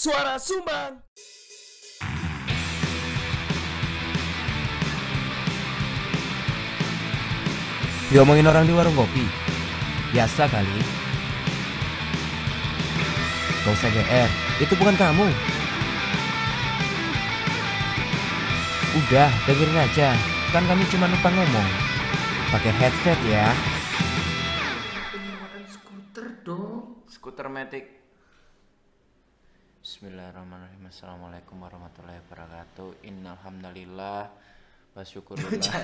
[0.00, 0.96] Suara Sumbang.
[8.08, 9.28] Diomongin orang di warung kopi.
[10.16, 10.80] Biasa kali.
[13.60, 14.30] Gak usah GR,
[14.64, 15.28] itu bukan kamu.
[19.04, 20.16] Udah, dengerin aja.
[20.48, 21.68] Kan kami cuma numpang ngomong.
[22.48, 23.52] Pakai headset ya.
[25.12, 27.04] Penyewaan skuter dong.
[27.04, 27.99] Skuter Matic.
[29.90, 30.86] Bismillahirrahmanirrahim.
[30.86, 33.10] Assalamualaikum warahmatullahi wabarakatuh.
[33.10, 34.30] Innalhamdulillah
[34.94, 35.82] wa syukurillah.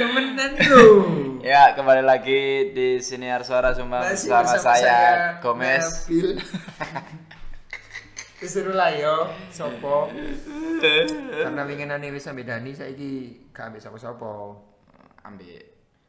[0.00, 1.44] Temenan dong.
[1.44, 6.08] ya, kembali lagi di Siniar Suara Sumbang Masih bersama, saya, Gomez.
[8.40, 10.08] Disuruh lah yo, sopo.
[10.80, 14.56] Karena winginane wis sampe Dani saiki gak ambek sapa-sapa.
[15.28, 15.52] Ambil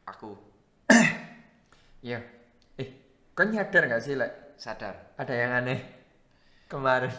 [0.08, 0.40] aku
[2.08, 2.24] Iya.
[2.80, 2.88] Eh,
[3.36, 4.94] kau nyadar gak sih lek sadar.
[5.18, 5.82] ada yang aneh
[6.70, 7.10] kemarin?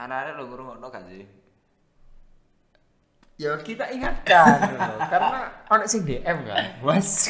[0.00, 1.28] Anak-anak lo ngurung gak sih?
[3.36, 6.80] Ya kita ingatkan loh, karena ono sing DM kan.
[6.80, 7.28] Was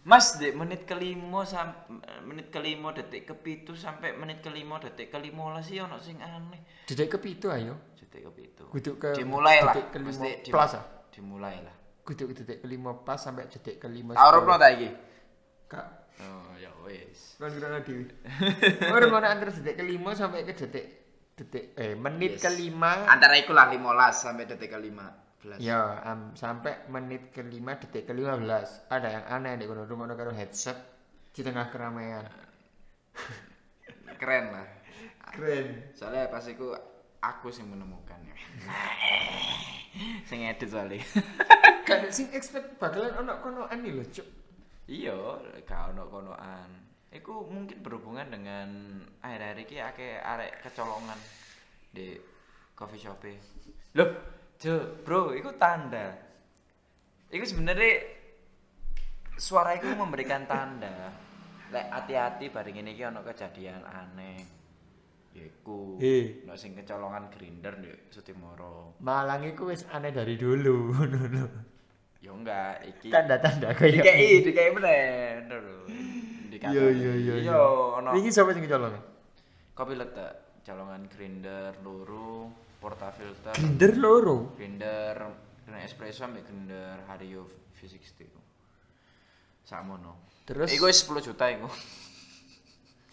[0.00, 1.76] Mas, di menit kelima sam
[2.24, 6.84] menit kelima detik kepitu sampai menit kelima detik kelima lah sih ono sing aneh.
[6.88, 7.76] Dedek kepitu ayo.
[7.94, 8.64] Detik kepitu.
[8.72, 9.76] Kudu ke dimulai lah.
[9.76, 10.84] detik kelima Mesti dim- plus, ah?
[11.12, 11.76] Dimulai lah.
[12.00, 14.16] Kudu detik kelima pas sampai detik kelima.
[14.16, 14.88] Taruh ta iki?
[15.70, 17.40] Kak, Oh, ya wis.
[17.40, 18.04] kan kira dewi.
[18.94, 20.86] Ora mana antara detik kelima sampai ke detik
[21.34, 22.44] detik eh menit Yes.
[22.44, 23.08] kelima.
[23.08, 23.80] Antara iku lah 15
[24.12, 25.56] sampai detik ke-15.
[25.56, 30.36] Ya, am- sampai menit kelima detik kelima belas ada yang aneh di kono rumah karo
[30.36, 30.76] headset
[31.32, 32.28] di tengah keramaian.
[34.20, 34.68] Keren lah.
[35.32, 35.96] Keren.
[35.96, 36.76] Soalnya pas iku
[37.18, 38.36] aku sing menemukan ya.
[40.28, 41.00] sing edit soalnya.
[41.88, 44.28] Kan sing expect bakalan ono konoan nih lho, Cuk.
[44.90, 45.14] Iya,
[45.62, 46.70] gak ono konoan.
[47.10, 48.68] Iku mungkin berhubungan dengan
[49.18, 51.18] akhir-akhir iki akeh arek kecolongan
[51.90, 52.14] di
[52.74, 53.34] coffee shop e.
[53.94, 54.10] Loh,
[54.60, 56.12] Jo, bro, iku tanda.
[57.32, 58.04] Iku sebenarnya
[59.40, 61.08] suara iku memberikan tanda.
[61.72, 64.38] Lek hati-hati bareng ini iki ono kejadian aneh.
[65.32, 66.44] Yaiku, Eh.
[66.44, 68.98] ono sing kecolongan grinder di Sutimoro.
[69.00, 71.44] Malang iku wis aneh dari dulu ngono.
[72.20, 75.64] Ya enggak, iki Tanda-tanda kayak DKI, DKI bener.
[76.50, 77.34] Iya iya iya.
[77.48, 77.56] Iya,
[77.96, 79.00] ono Iki sapa sing kecolongan?
[79.72, 84.52] kopi letak, colongan grinder luru, portafilter, Grinder loro.
[84.52, 85.16] grinder,
[85.64, 87.48] grinder espresso ambek grinder Hario
[87.80, 88.28] V60.
[89.64, 90.20] Sakmono.
[90.44, 91.68] Terus Iku wis 10 juta iku.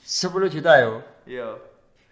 [0.03, 0.99] 10 juta yo.
[1.23, 1.55] Iya.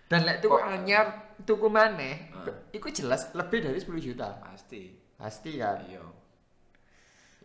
[0.08, 2.32] Dan lek tuku anyar tuku maneh,
[2.72, 4.40] iku jelas lebih dari 10 juta.
[4.40, 4.96] Pasti.
[5.20, 5.84] Pasti kan.
[5.84, 6.00] Iya.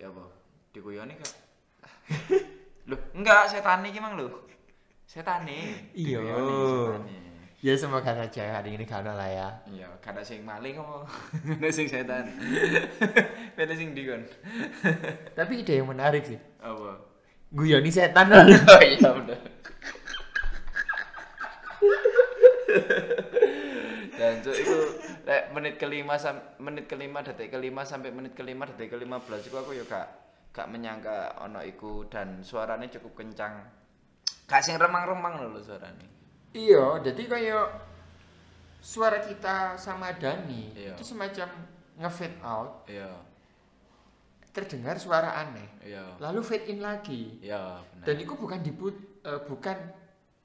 [0.01, 0.25] Ya apa?
[0.73, 1.33] Dikuyoni kak.
[2.89, 4.33] Loh, enggak, setan iki mang lho.
[5.05, 5.93] Setane.
[5.93, 6.25] Iya.
[6.25, 7.17] Dikuyoni, setane.
[7.61, 9.53] Ya semoga saja hari ini kan lah ya.
[9.69, 11.05] Iya, kada sing maling apa?
[11.61, 12.33] Ada sing setan.
[13.61, 14.25] Ada sing ndi kon?
[15.37, 16.41] Tapi ide yang menarik sih.
[16.65, 16.97] Apa?
[17.53, 18.33] Guyoni setan.
[18.33, 19.41] Oh iya udah.
[24.17, 24.53] Dan itu
[25.51, 26.17] menit kelima
[26.59, 30.07] menit kelima detik kelima sampai menit kelima detik kelima belas itu aku ya gak
[30.51, 33.63] gak menyangka ono iku dan suaranya cukup kencang.
[34.47, 36.09] Gak sing remang-remang lho suaranya.
[36.51, 37.67] iya, jadi kayak
[38.83, 40.99] suara kita sama Dani Iya.
[40.99, 41.47] itu semacam
[41.95, 43.13] nge-fade out, Iya,
[44.51, 45.69] terdengar suara aneh.
[45.87, 47.39] iya, Lalu fade in lagi.
[47.39, 48.05] iya benar.
[48.11, 49.77] Dan itu bukan diput eh, bukan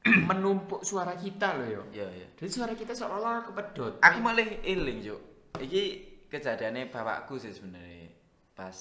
[0.29, 1.83] menumpuk suara kita loh yo.
[1.89, 2.27] Iya, iya.
[2.37, 3.93] Jadi suara kita seolah-olah kepedot.
[4.05, 5.21] Aku malah eling, Juk.
[5.57, 5.83] Iki
[6.29, 8.11] kejadiannya bapakku sih sebenarnya
[8.53, 8.75] pas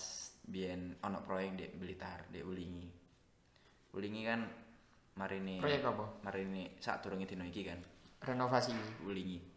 [0.45, 2.89] biyen ono proyek di Blitar, di Ulingi.
[3.95, 4.41] Ulingi kan
[5.17, 6.07] marini Proyek apa?
[6.27, 7.79] Marini sak durunge dino iki kan
[8.25, 8.75] Renovasi
[9.07, 9.55] Ulingi.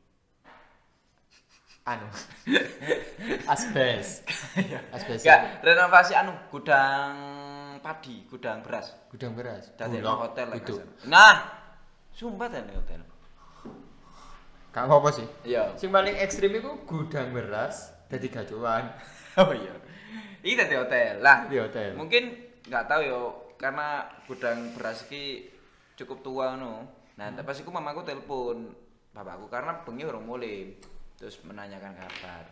[1.87, 2.07] anu.
[3.53, 4.27] Asbes.
[4.91, 5.23] Asbes.
[5.23, 7.15] Enggak, renovasi anu gudang
[7.79, 8.91] padi, gudang beras.
[9.07, 9.71] Gudang beras.
[9.79, 10.27] Dadi Bulog.
[10.27, 10.59] hotel lah.
[11.07, 11.33] Nah,
[12.17, 13.01] sumpah tadi hotel.
[14.73, 15.27] Gak apa sih.
[15.45, 15.73] Iya.
[15.77, 18.89] Sing paling ekstrim itu gudang beras dadi gacuan
[19.41, 19.73] Oh iya.
[20.41, 21.21] Iki dadi hotel.
[21.21, 21.93] Lah, di hotel.
[21.93, 22.33] mungkin
[22.67, 23.21] nggak tahu yo
[23.55, 25.49] karena gudang beras ki
[25.95, 26.83] cukup tua no
[27.15, 27.41] nah Hmm.
[27.41, 28.69] pas iku mamaku telepon
[29.09, 30.77] bapakku karena bengi urung mulai
[31.17, 32.45] terus menanyakan kabar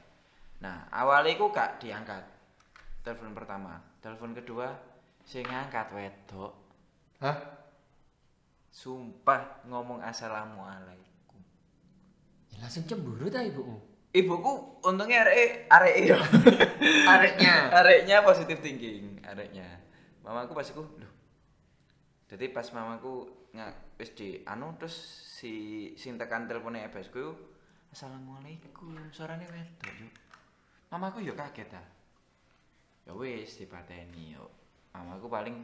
[0.58, 2.26] nah awalnya iku gak diangkat
[3.06, 4.74] telepon pertama telepon kedua
[5.22, 6.58] sing ngangkat wedok
[7.22, 7.38] Hah?
[8.76, 11.40] Sumpah ngomong assalamualaikum
[12.52, 13.80] Ya langsung cemburu ta ibumu?
[14.12, 16.16] ibuku untungnya arek arek yo
[17.16, 17.68] Areknya.
[17.72, 19.68] areknya positif thinking areknya.
[20.24, 21.12] Mamaku pas iku loh
[22.26, 24.96] jadi pas mamaku nggak wis di anu terus
[25.36, 25.54] si
[25.96, 27.32] sing tekan telepone ebesku yo,
[27.92, 30.08] Assalamualaikum suarane wedok yo
[30.90, 31.84] mamaku yo kaget ta.
[33.04, 34.48] Ya wis dipateni yo
[34.92, 35.56] mamaku paling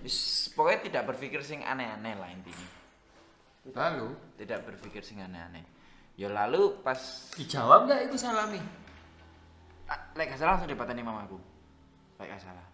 [0.00, 2.68] wis pokoknya tidak berpikir sing aneh-aneh lah intinya
[3.68, 5.64] Lalu tidak berpikir sing aneh-aneh
[6.16, 6.98] ya lalu pas
[7.36, 8.58] dijawab nggak itu salami?
[9.86, 11.38] ah, lek gak salah langsung dipateni mamaku
[12.18, 12.66] lek gak salah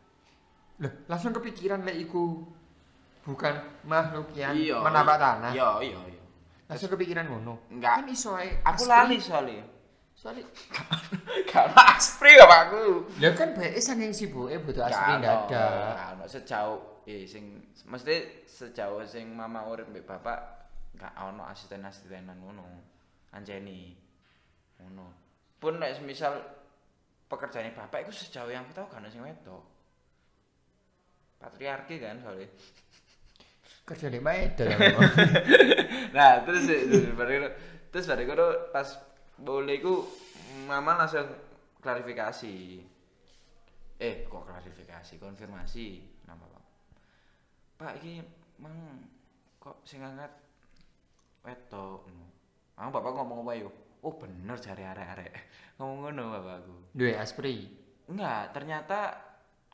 [0.75, 2.43] Lah, langsung kepikiran lek iku
[3.23, 3.55] bukan
[3.85, 5.23] makhluk yang Iya, menapak iya.
[5.23, 5.51] tanah.
[5.53, 6.23] iya iya iya
[6.65, 7.61] Langsung kepikiran ngono.
[7.69, 8.01] Enggak.
[8.01, 8.57] Kan iso ae.
[8.65, 9.63] aku lali soalnya
[10.25, 10.49] Soalnya
[11.53, 15.65] karena aspri bapakku ya kan bae saking sibuke butuh aspri ndak ada.
[15.93, 20.41] Gak ono sejauh eh sing mesti sejauh sing mama urip mbek bapak
[20.97, 22.65] gak ono asisten-asistenan ngono.
[23.37, 23.93] Anjeni.
[24.81, 25.13] Ngono.
[25.61, 26.41] Pun nek misal
[27.29, 29.61] pekerjaane bapak itu sejauh yang aku tahu gak ono sing wedok.
[31.37, 32.49] Patriarki kan soalnya.
[33.85, 34.73] Kerja di Medan.
[36.17, 37.53] nah, terus terus baru
[37.93, 38.89] terus baru pas
[39.39, 40.07] boleh ku
[40.67, 41.27] mama langsung
[41.83, 42.55] klarifikasi.
[43.95, 45.87] Eh, kok klarifikasi, konfirmasi
[46.27, 46.65] nama Pak.
[47.79, 48.23] Pak iki
[48.59, 48.75] mang
[49.59, 50.31] kok sing angkat
[51.47, 52.07] wedok.
[52.75, 53.71] Ah, bapak ngomong apa yo?
[54.05, 55.33] Oh, bener jare arek-arek.
[55.79, 56.77] Ngomong ngono bapakku.
[56.93, 57.71] Duwe aspri.
[58.11, 59.17] Enggak, ternyata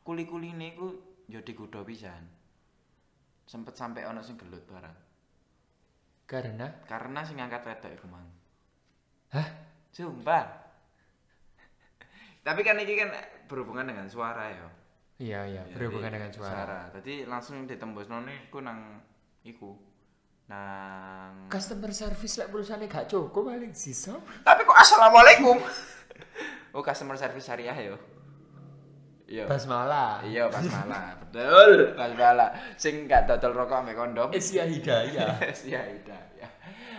[0.04, 0.94] kuli-kuline ku
[1.26, 2.28] yo digodho pisan.
[3.48, 4.98] Sempet sampai ono sing gelut barang.
[6.30, 8.39] Karena Karena sing ngangkat wedok iku mang.
[9.30, 9.46] Hah?
[9.94, 10.44] Sumpah.
[12.40, 13.10] Tapi kan ini kan
[13.46, 14.68] berhubungan dengan suara ya.
[15.20, 16.80] Iya iya, Ya, berhubungan jadi dengan suara.
[16.96, 19.04] Jadi langsung ditembus none iku nang
[19.44, 19.76] iku.
[20.48, 24.16] Nang Customer service lek pulsane gak cukup paling sisa.
[24.42, 25.60] Tapi kok assalamualaikum.
[26.74, 27.96] oh, customer service syariah ya.
[29.30, 29.44] Iya.
[29.46, 30.26] Basmalah.
[30.26, 31.14] Iya, pas malah.
[31.22, 32.50] Betul, pas malah.
[32.74, 34.34] Sing gak dodol rokok ambek kondom.
[34.34, 35.38] Esia Hidayah.
[35.62, 36.48] ya, udah ya.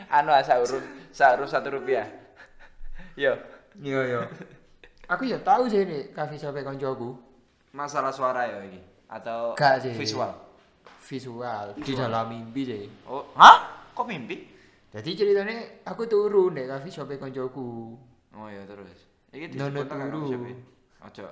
[0.08, 0.80] Anu saurus
[1.12, 2.21] saurus satu rupiah.
[3.16, 3.34] Yo,
[3.78, 4.22] Iya iya.
[5.08, 7.16] Aku ya tahu sih nih kafe sampai koncoku
[7.72, 9.92] masalah suara ya ini atau Gak sih.
[9.94, 10.32] visual.
[11.02, 12.88] visual di dalam mimpi sih.
[13.04, 13.92] Oh, hah?
[13.92, 14.48] Kok mimpi?
[14.92, 17.96] Jadi ceritanya aku turun deh kafe sampai koncoku.
[18.32, 19.08] Oh iya terus.
[19.32, 20.32] Iki disebut tak turu.
[21.02, 21.26] Ojo.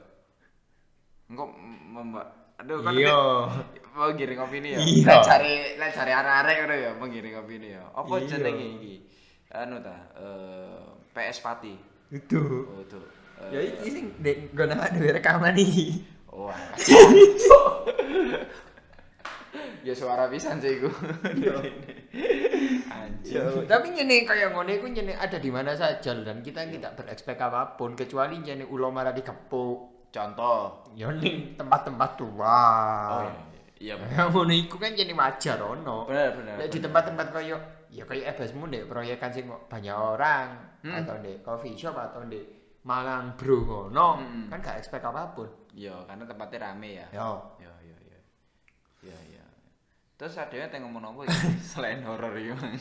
[1.30, 1.44] Engko
[1.94, 2.28] mbak
[2.60, 3.16] Aduh kan Iya.
[3.96, 4.80] mau giring opini ya.
[4.84, 5.08] Iya.
[5.08, 7.84] Lek cari lek cari arek-arek ngono ya, mau giring opini ya.
[7.96, 8.28] Apa Iya.
[8.28, 8.96] jenenge iki?
[9.50, 10.84] Anu ta, eh
[11.14, 11.74] PS Pati.
[12.10, 12.42] Itu.
[12.70, 13.00] Oh, itu.
[13.40, 16.04] eh, Ya iki sing dek dhewe rekaman iki.
[16.30, 16.78] Oh, alah.
[19.88, 20.90] ya suara pisan sih iku.
[22.90, 23.42] Anjir.
[23.42, 27.40] Yo, tapi nyene kaya ngene iku nyene ada di mana saja dan kita tidak berekspek
[27.40, 29.98] apa pun kecuali nyene ulo marah dikepuk.
[30.10, 30.90] Contoh.
[30.98, 32.62] Ya ning tempat-tempat tua.
[33.10, 33.34] Oh iya.
[33.80, 33.94] Iya.
[34.12, 36.10] Ya ngono iku kan jadi wajar ono.
[36.10, 36.56] Bener bener.
[36.68, 37.58] Di tempat-tempat koyo
[37.90, 40.48] ya koyo ebasmu ndek proyekan sing banyak orang
[40.80, 40.96] Hmm.
[40.96, 44.48] atau ndek coffee shop atau ndek Malang Bro ngono Hmm.
[44.48, 45.50] kan gak expect apa pun.
[45.76, 47.08] Iya, karena tempatnya rame ya.
[47.12, 47.32] Yo.
[47.60, 48.20] Ya, ya, ya.
[49.04, 49.46] Ya, ya.
[50.16, 51.36] Terus ada yang ngomong apa iki?
[51.76, 52.80] selain horor iki, Mang?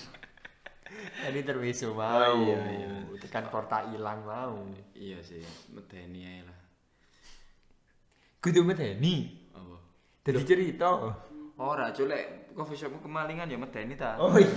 [1.19, 2.15] Tadi terwisu mau.
[2.15, 2.89] Oh, iya, iya.
[3.19, 4.55] Tekan porta ilang mau.
[4.95, 5.43] Iya sih,
[5.75, 6.59] medeni ae lah.
[8.39, 9.35] Kudu medeni.
[9.53, 9.77] Apa?
[10.23, 10.89] Dadi cerita.
[11.59, 14.19] Ora, culek coffee shopmu kemalingan ya medeni ta.
[14.19, 14.51] Oh iya.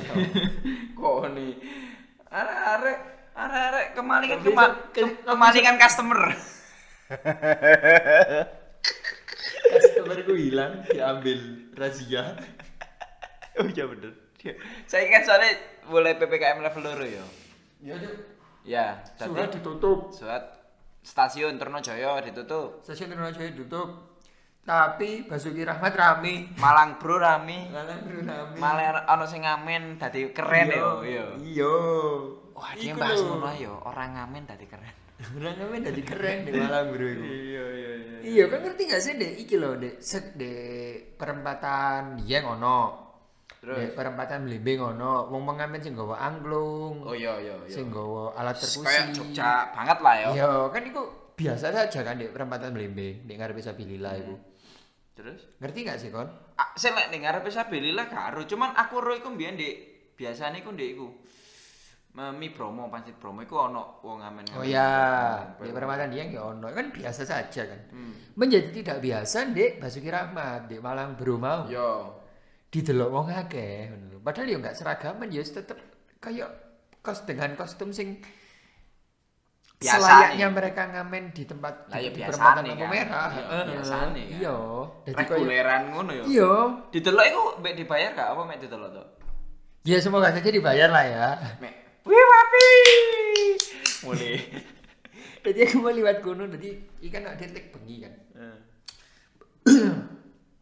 [0.98, 1.53] Kok nih?
[2.25, 2.98] Arek-arek,
[3.38, 4.53] arek-arek kemalingan ke-
[4.89, 6.20] ke- kemalingan customer.
[9.72, 11.39] Customer ku hilang diambil
[11.77, 12.36] razia.
[13.55, 14.12] oh iya bener.
[14.89, 15.51] Saya kan soalnya
[15.86, 17.25] mulai PPKM level loro ya.
[17.81, 18.15] Ya, Cuk.
[18.62, 18.86] Ya,
[19.17, 20.13] Surat ditutup.
[20.13, 20.43] surat
[21.01, 22.81] stasiun Trunajaya ditutup.
[22.81, 24.11] Stasiun Trunajaya ditutup.
[24.62, 26.53] Tapi Basuki Rahmat rame.
[26.62, 27.65] Malang Bro rame.
[27.74, 28.56] Malah rame.
[28.62, 30.77] Malah ono sing ngamen dadi keren Iya.
[30.77, 30.89] yo.
[31.01, 31.25] Iya.
[31.41, 31.74] Iya.
[32.53, 34.94] Wah, dia bahas ngono ayo, orang ngamen dadi keren.
[35.34, 37.25] Orang ngamen dadi keren di Malang bro iku.
[37.25, 38.18] Iya, iya, iya.
[38.22, 43.10] Iya kan ngerti gak sih dek iki lho dek sek dek perempatan dia ngono.
[43.58, 43.77] Terus?
[43.82, 45.25] Dek perempatan Blimbing ngono.
[45.30, 47.01] Wong pengamen sing gawa angklung.
[47.01, 47.70] Oh iya, iya, iya.
[47.70, 48.86] Sing gawa alat perkusi.
[48.86, 50.30] Kayak Jogja banget lah yo.
[50.38, 51.01] Iya, kan iku
[51.34, 54.38] biasa saja kan dek perempatan Blimbing, dek ngarepe Sabilillah iku.
[55.12, 55.60] Terus?
[55.60, 56.27] Ngerti gak sih kon?
[56.56, 59.75] Ah, sing lek ning ngarepe sabilillah karo, cuman aku ro iku mbiyen Dik.
[60.15, 61.08] Biasane iku Dik iku.
[62.12, 64.44] Mi Bromo, Pancit Bromo iku ono wong ngamen.
[64.60, 67.82] Oh ya, di perempatan dia ya ono kan biasa saja kan.
[67.88, 68.36] Hmm.
[68.36, 71.72] Menjadi tidak biasa dek Basuki Rahmat dek Malang bro mau.
[71.72, 72.20] Yo.
[72.72, 73.91] didelok wong akeh.
[74.24, 75.77] Padahal ya enggak seragaman ya tetep
[76.24, 76.50] kayak
[77.03, 78.24] kos dengan kostum sing
[79.81, 79.97] Biasane.
[79.97, 82.89] selayaknya mereka ngamen di tempat Lah ya di biasane perempatan lampu kan.
[82.93, 83.27] merah.
[83.27, 83.63] Iya, Heeh.
[83.65, 84.38] biasane kan.
[84.38, 84.57] Iya.
[85.01, 86.23] Dadi reguleran ngono ya.
[86.29, 86.53] Iya.
[86.93, 89.03] Didelok iku mek dibayar gak apa mek didelok to?
[89.81, 91.27] Ya semoga saja dibayar lah ya.
[91.57, 91.73] Mek.
[92.05, 92.69] Wih wapi.
[94.05, 94.33] Mulai.
[95.50, 96.77] Jadi aku mau lewat gunung, jadi
[97.09, 98.13] ikan ada detek bengi kan.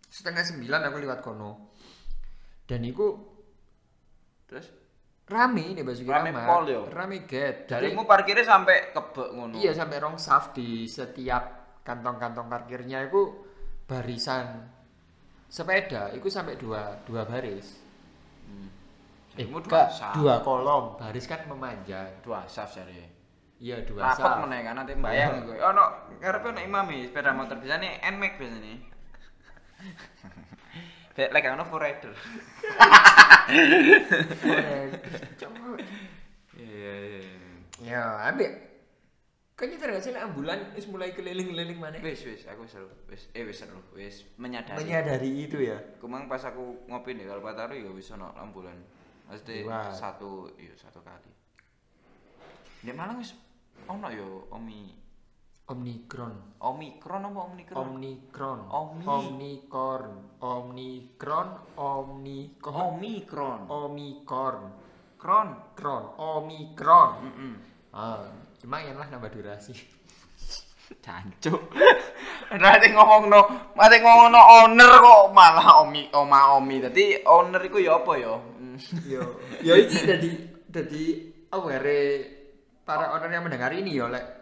[0.08, 1.76] Setengah sembilan aku lewat kono.
[2.64, 3.20] Dan iku
[4.48, 4.66] Terus
[5.30, 6.46] rame nih Basuki Rame Rahmat.
[6.46, 6.82] pol yo.
[6.90, 7.70] Rame get.
[7.70, 9.54] Darimu parkirnya sampai kebek ngono.
[9.56, 11.44] iya sampai rong saf di setiap
[11.82, 13.46] kantong-kantong parkirnya itu
[13.86, 14.66] barisan
[15.46, 17.78] sepeda itu sampai dua dua baris.
[19.34, 20.18] Eh, Darimu dua saf.
[20.18, 20.98] dua kolom.
[20.98, 22.20] Baris kan memanjang.
[22.20, 23.18] Dua saf jare.
[23.60, 24.40] Iya, dua Rapat saf.
[24.42, 25.58] meneh kan nanti bayang gue.
[25.70, 25.84] Ono
[26.18, 28.74] ngarepe ono imami sepeda motor biasane NMAX biasane.
[31.16, 32.14] Kayak lek ono rider.
[35.40, 35.80] Coba.
[36.60, 37.22] Iya iya.
[37.80, 38.52] Ya, ambek.
[39.60, 42.00] Kayaknya tergak sih ambulan wis mulai keliling-keliling mana?
[42.00, 42.88] Wis wis aku seru.
[43.12, 43.76] Wis eh wis seru.
[43.92, 44.80] Wis menyadari.
[44.88, 45.76] Menyadari itu ya.
[46.00, 48.80] Kemang pas aku ngopi nih kalau Pataru ya wis ono ambulan.
[49.28, 49.92] Mesti Wah.
[49.92, 51.28] satu iya satu kali.
[52.80, 53.36] Di Malang wis
[53.84, 54.96] ono yo Omi
[55.70, 56.34] Omikron.
[56.66, 57.78] Omikron apa Omikron?
[57.78, 58.60] Omikron.
[58.74, 59.06] Omi.
[59.06, 60.14] Omnicorn.
[60.42, 61.50] Omikron.
[61.78, 62.80] Omnikron.
[62.90, 63.60] Omikron.
[63.70, 64.58] Omikron.
[65.22, 65.50] Kron.
[65.78, 66.04] Kron.
[66.18, 67.10] Omikron.
[67.22, 67.54] Heeh.
[67.94, 68.26] Ah,
[68.66, 69.78] lumayan lah nambah durasi.
[71.06, 71.62] Cancuk.
[72.50, 73.42] Nanti ngomong no,
[73.78, 76.82] nanti ngomong no owner kok malah omi, oma omi.
[76.82, 78.34] Tadi owner itu ya apa ya?
[79.14, 79.22] Yo,
[79.62, 80.30] yo ini jadi
[80.66, 81.04] jadi
[81.54, 82.02] aware
[82.82, 84.39] para owner yang mendengar ini yo lek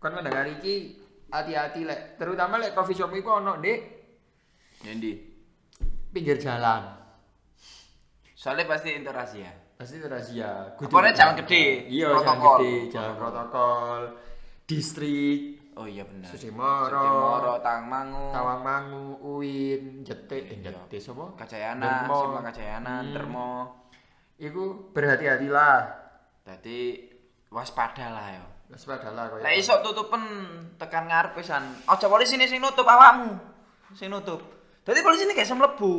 [0.00, 0.96] kon mendengar iki
[1.28, 3.76] hati-hati lek terutama lek coffee shop iku ono di
[4.80, 5.12] Jadi,
[6.08, 6.96] pinggir jalan.
[8.32, 9.52] soalnya pasti interaksi ya.
[9.76, 10.72] Pasti itu rahasia.
[10.72, 14.00] Apalagi jalan gede, Iya, jalan gede, jalan protokol,
[14.64, 16.28] distrik, Oh iya benar.
[16.28, 20.76] Sudimoro, Sudimoro, Tangmangu, Tawangmangu, Uin, Jetik, eh Iya.
[20.76, 21.32] Jetik sapa?
[21.38, 22.04] Kacayana.
[22.04, 23.12] Simpang Kacayana, Hmm.
[23.16, 23.52] Dermo.
[24.36, 25.76] Iku berhati-hatilah.
[26.44, 27.08] Jadi
[27.48, 28.26] waspada lah
[28.70, 28.72] ya.
[28.72, 29.42] Waspadalah koyo.
[29.42, 30.22] Lah iso tutupen
[30.76, 31.66] tekan ngarep pisan.
[31.84, 33.34] Aja polisi ini sing nutup awakmu.
[33.92, 34.38] Sing nutup.
[34.80, 35.92] Dadi polisi ini gak iso mlebu.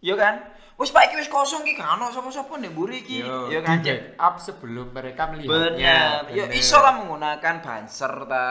[0.00, 0.34] Iya kan?
[0.74, 3.18] Wis Pak iki wis kosong iki gak ono sapa-sapa ndek mburi iki.
[3.18, 3.78] Yo, Iya kan?
[3.78, 5.46] di backup sebelum mereka Bener.
[5.74, 5.98] melihatnya.
[6.30, 6.54] Yo Bener.
[6.54, 8.50] iso lah menggunakan banser ta.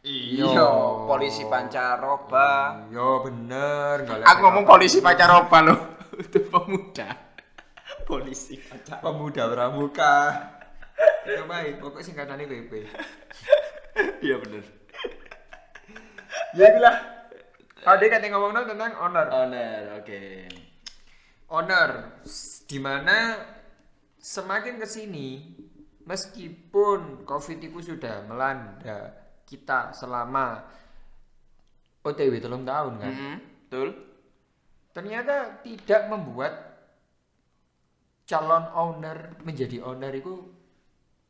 [0.00, 0.46] Iya.
[1.04, 2.86] polisi pancaroba.
[2.86, 3.96] Iya bener.
[4.24, 5.78] Aku ngomong polisi pancaroba loh.
[6.22, 7.10] Itu pemuda.
[8.06, 9.02] polisi pancaroba.
[9.04, 10.14] pemuda pramuka.
[11.28, 12.72] Itu baik, pokoknya singkatannya PP.
[14.18, 14.64] Iya bener.
[16.54, 16.96] Ya itulah.
[17.78, 19.26] Tadi kan yang ngomong tentang owner.
[19.28, 20.22] Owner, oke.
[21.48, 21.90] owner
[22.22, 23.32] s- di mana
[24.18, 25.48] semakin ke sini
[26.04, 30.60] meskipun covid itu sudah melanda kita selama
[32.02, 33.88] OTW telung tahun kan Mhm, Betul.
[34.92, 36.52] ternyata tidak membuat
[38.24, 40.52] calon owner menjadi owner itu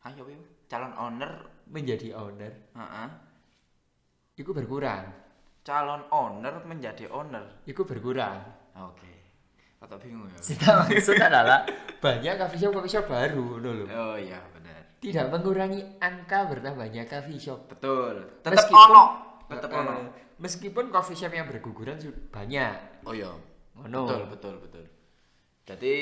[0.00, 0.22] Ayo,
[0.66, 1.32] calon owner.
[1.68, 3.08] menjadi owner Heeh.
[4.36, 5.04] itu berkurang
[5.60, 7.60] Calon owner menjadi owner.
[7.64, 8.40] itu berkurang
[8.74, 9.12] Oke.
[9.78, 10.40] Atau bingung ya.
[10.40, 14.80] kita maksud adalah banyak coffee shop coffee shop baru loh Oh iya benar.
[14.98, 18.40] tidak mengurangi angka bertambahnya coffee shop Betul.
[18.40, 19.04] Tetap Meskipun- ono.
[19.44, 19.94] Tetap Eh, ono.
[20.38, 22.74] meskipun coffee shop yang berguguran sudah banyak
[23.04, 23.28] Oh iya.
[23.76, 24.08] Ngono.
[24.08, 24.84] Betul, betul, betul.
[25.62, 25.94] Jadi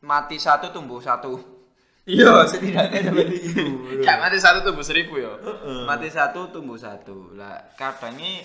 [0.00, 1.61] mati satu tumbuh satu.
[2.08, 3.64] Iya setidaknya seperti itu
[4.02, 5.32] Gak mati satu tumbuh seribu ya.
[5.86, 7.38] Mati satu tumbuh satu.
[7.38, 8.42] Lah kadangnya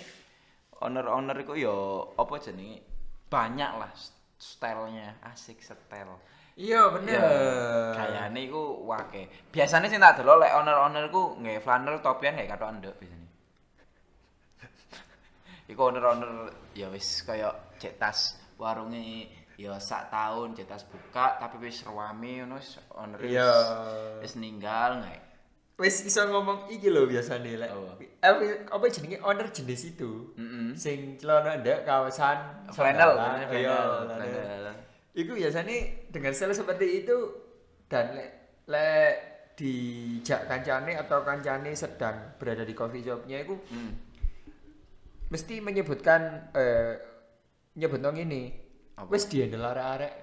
[0.85, 1.73] owner-owner itu ya
[2.13, 2.85] apa jenenge
[3.27, 3.89] banyak lah
[4.37, 6.21] stylenya asik style.
[6.57, 7.21] iya bener
[7.97, 9.49] Kayane iku wake.
[9.49, 13.27] Biasane sing tak delok lek owner-owner iku nggawe flanel topian nggawe katok nduk biasane.
[15.73, 21.57] iku owner-owner ya wis kaya cek tas warunge ya sak tahun cek tas buka tapi
[21.59, 23.51] wis ruame ngono wis owner wis- Iya.
[24.21, 25.17] wis ninggal nggak
[25.77, 27.71] wis iso ngomong iki lho biasanya lek
[28.21, 28.45] Apa?
[28.69, 30.73] apa jenenge owner jenis itu Heeh.
[30.73, 33.17] sing celana ndak kawasan Flannel,
[33.49, 34.73] iya, flannel.
[35.13, 35.73] Iku biasanya
[36.09, 37.17] dengan style seperti itu
[37.89, 38.29] dan lek
[38.69, 39.13] lek
[39.57, 43.97] dijak kancane atau kancane sedang berada di coffee shopnya itu Hmm.
[45.27, 46.93] mesti menyebutkan eh
[47.73, 48.21] nyebut nong
[48.97, 50.13] ini wis dihandle arek-arek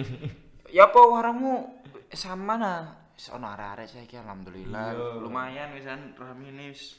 [0.76, 1.82] Ya apa warungmu
[2.14, 2.82] sama nah.
[3.34, 4.94] Ono arek-arek saiki alhamdulillah.
[4.94, 5.08] Iya.
[5.22, 6.98] Lumayan wisan ramene wis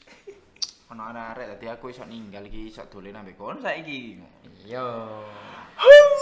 [0.88, 4.20] ono arek-arek dadi aku iso ninggal iki iso dolen ambek saiki.
[4.64, 4.84] iya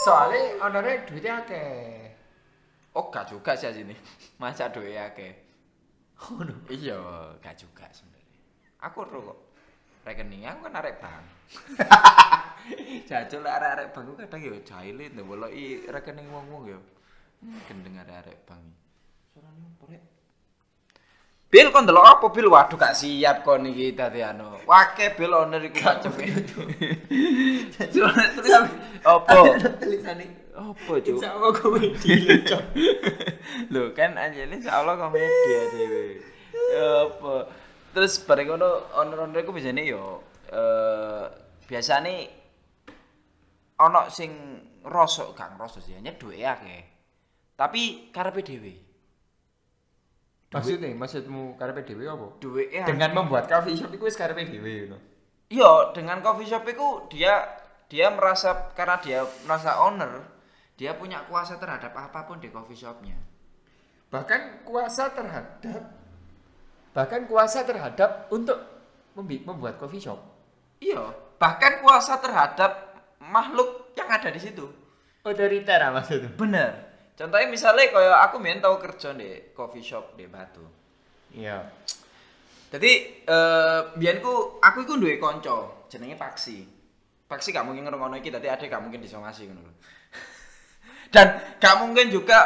[0.06, 2.10] soalnya ownernya duitnya akeh
[2.90, 3.94] Oh gak juga sih sini.
[4.42, 5.30] Masa duwe akeh.
[6.66, 6.98] Iya,
[7.38, 8.38] gak juga sebenarnya.
[8.82, 9.38] Aku ro kok.
[10.06, 11.24] Rekening aku kan arek bank.
[13.08, 16.78] Jajal arek-arek bank ku kadang ya jahile ndewoloki rekening wong-wong ya.
[17.44, 18.64] Hmm, Gendeng arek-arek bank.
[19.32, 20.02] Suarane opo rek?
[21.50, 22.48] Bil kon delok apa bil?
[22.48, 24.56] Waduh gak siap kon iki dadi anu.
[24.64, 26.24] Wake bil owner iku maceme.
[27.76, 28.08] Jajal
[28.40, 28.70] terus
[29.04, 29.38] opo?
[29.80, 30.26] tulisane
[30.60, 31.16] Opo, Cuk?
[31.16, 32.58] insya Allah komedi lucu
[33.72, 36.04] Lho kan anjene insyaallah komedi ya dhewe.
[37.00, 37.34] Apa?
[37.90, 41.26] Terus bareng ngono owner-owner ku biasane yo eh
[41.66, 42.14] biasane
[43.78, 44.30] ana sing
[44.86, 46.82] rosok gak ngrosok sih, hanya duwe akeh.
[47.56, 48.74] Tapi karepe dhewe.
[50.50, 54.98] maksudnya maksudmu karepe dhewe apa Duwe dengan membuat coffee shop itu wis karepe dhewe ngono
[55.50, 57.42] Iya, dengan coffee shop itu dia
[57.90, 60.22] dia merasa karena dia merasa owner,
[60.78, 63.18] dia punya kuasa terhadap apa pun di coffee shopnya.
[64.10, 65.99] bahkan kuasa terhadap
[66.90, 68.58] bahkan kuasa terhadap untuk
[69.18, 70.18] membuat coffee shop
[70.80, 74.64] Iya, bahkan kuasa terhadap makhluk yang ada di situ.
[75.20, 76.72] otoriter ah maksudnya Bener.
[77.12, 80.64] Contohnya misalnya kayak aku main tahu kerja di coffee shop di Batu.
[81.36, 81.60] iya
[82.72, 86.64] Jadi eh biyenku aku iku duwe kanca jenenge Paksi.
[87.28, 89.68] Paksi gak mungkin ngrungokno iki dadi ade gak mungkin disongasi ngono.
[91.12, 92.40] Dan gak mungkin juga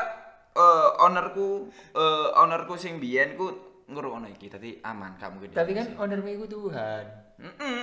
[0.58, 5.50] eh ownerku eh ownerku sing biyen ku ngrungokno iki dadi aman gak mungkin.
[5.50, 7.04] tapi kan ownermu itu Tuhan
[7.36, 7.80] Heeh.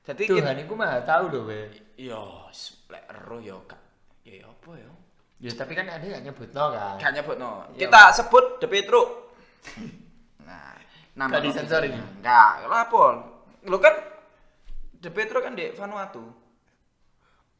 [0.00, 2.18] Jadi Tuhan itu maha tahu loh we Iya,
[2.88, 3.78] lek ero ya gak
[4.22, 4.90] ya apa ya?
[5.38, 7.50] ya tapi kan ada yang nyebut no kan Gak nyebutno.
[7.70, 7.86] Iya.
[7.86, 9.08] Kita sebut The Petruk.
[10.48, 10.74] nah,
[11.14, 12.00] nama Gak disensor ini?
[12.16, 13.12] Enggak, lapor.
[13.62, 13.94] Lo kan
[14.96, 16.24] The Petruk kan di Vanuatu.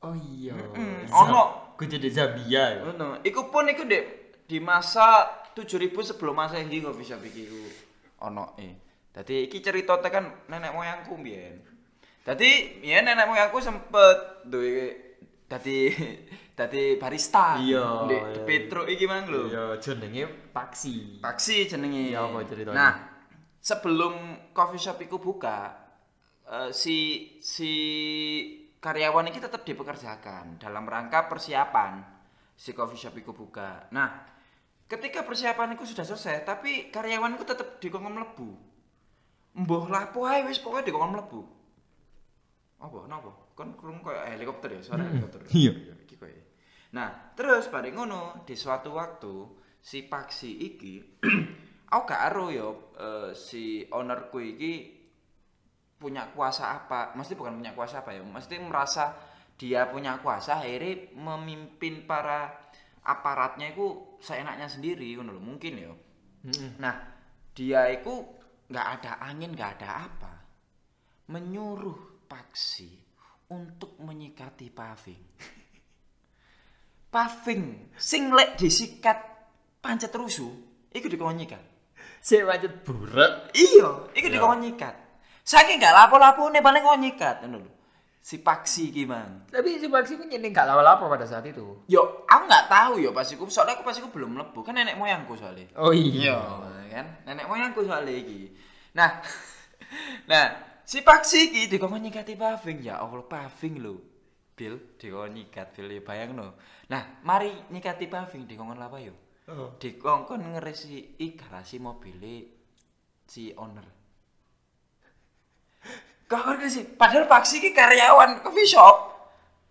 [0.00, 1.05] oh iya Mm-mm.
[1.05, 1.45] Zam- Ono.
[1.77, 3.21] gue jadi Zambia ya Ngono.
[3.21, 4.00] Iku pun iku di
[4.43, 7.62] di masa 7000 sebelum Masehi bisa bikin iku
[8.25, 8.69] ono e.
[9.11, 11.59] Dadi iki cerita tekan nenek moyangku mbiyen.
[12.23, 14.95] Dadi ya nenek moyangku sempet duwe
[15.50, 15.90] dadi
[16.59, 17.59] dadi barista.
[17.59, 19.50] Iya, Di iya, Petruk iki mang lho.
[19.50, 22.14] iya jenenge Paksi Paksi jenenge.
[22.14, 22.76] Iya, apa ceritanya?
[22.76, 22.92] Nah,
[23.59, 24.14] sebelum
[24.55, 25.75] coffee shop iku buka,
[26.46, 26.96] eh, si
[27.42, 27.72] si
[28.79, 32.01] karyawan ini tetap dipekerjakan dalam rangka persiapan
[32.55, 33.90] si coffee shop iku buka.
[33.90, 34.39] Nah,
[34.90, 38.50] ketika persiapan itu sudah selesai, tapi karyawan itu tetap dikongkon mlebu.
[39.62, 41.40] Mbah lapo ae wis pokoke dikongkon mlebu.
[42.83, 42.98] Apa?
[43.07, 43.31] Napa?
[43.55, 45.46] Kon krungu koyo helikopter ya, suara helikopter.
[45.53, 45.94] Iya.
[46.03, 46.42] Iki koyo.
[46.96, 49.35] Nah, terus bareng ngono di suatu waktu
[49.79, 51.22] si Paksi iki
[51.92, 54.72] aku gak ero yo eh, si ownerku iki
[56.00, 57.12] punya kuasa apa?
[57.14, 58.24] Mesti bukan punya kuasa apa ya?
[58.24, 59.12] Mesti merasa
[59.61, 62.69] dia punya kuasa akhirnya memimpin para
[63.05, 65.43] aparatnya itu seenaknya sendiri ngono lho.
[65.43, 65.93] Mungkin ya.
[66.81, 66.95] Nah,
[67.53, 68.13] dia itu
[68.71, 70.33] nggak ada angin, nggak ada apa.
[71.31, 72.95] Menyuruh Paksi
[73.51, 75.23] untuk menyikati Paving.
[77.15, 79.19] Paving sing lek disikat
[79.83, 80.55] pancet rusuh,
[80.95, 81.59] iku dikon nyikat.
[82.23, 83.51] Sik macet buret.
[83.57, 84.35] Iya, iku Iya.
[84.39, 84.95] dikon nyikat.
[85.43, 87.71] Saking gak lapo-lapone paling kok nyikat ngono lho.
[88.20, 89.48] Si Paksi iki mang.
[89.48, 91.80] Tapi si Paksi itu nyeneng gak lawa-lawa pada saat itu.
[91.88, 95.00] Yo, aku nggak tahu yo pas iku, soalnya aku pas iku belum mlebu, kan nenek
[95.00, 95.64] moyangku soalnya.
[95.80, 96.37] Oh Iya,
[96.92, 97.24] kan?
[97.24, 98.52] Nenek moyangku soalnya iki.
[98.92, 99.24] Nah,
[100.30, 100.46] nah,
[100.85, 103.96] si Paksi iki dikongkon nyikati Paving ya Allah Paving lho.
[104.52, 106.61] Bil dikongkon nyikat Bil ya bayangno.
[106.92, 109.16] Nah, mari nyikati Paving dikongkon apa yo?
[109.48, 109.80] Oh.
[109.80, 112.35] Dikongkon ngeresi garasi mobile
[113.24, 114.00] si owner.
[116.31, 116.95] Kok ngeresi?
[116.95, 118.97] Padahal Paksi iki karyawan coffee shop.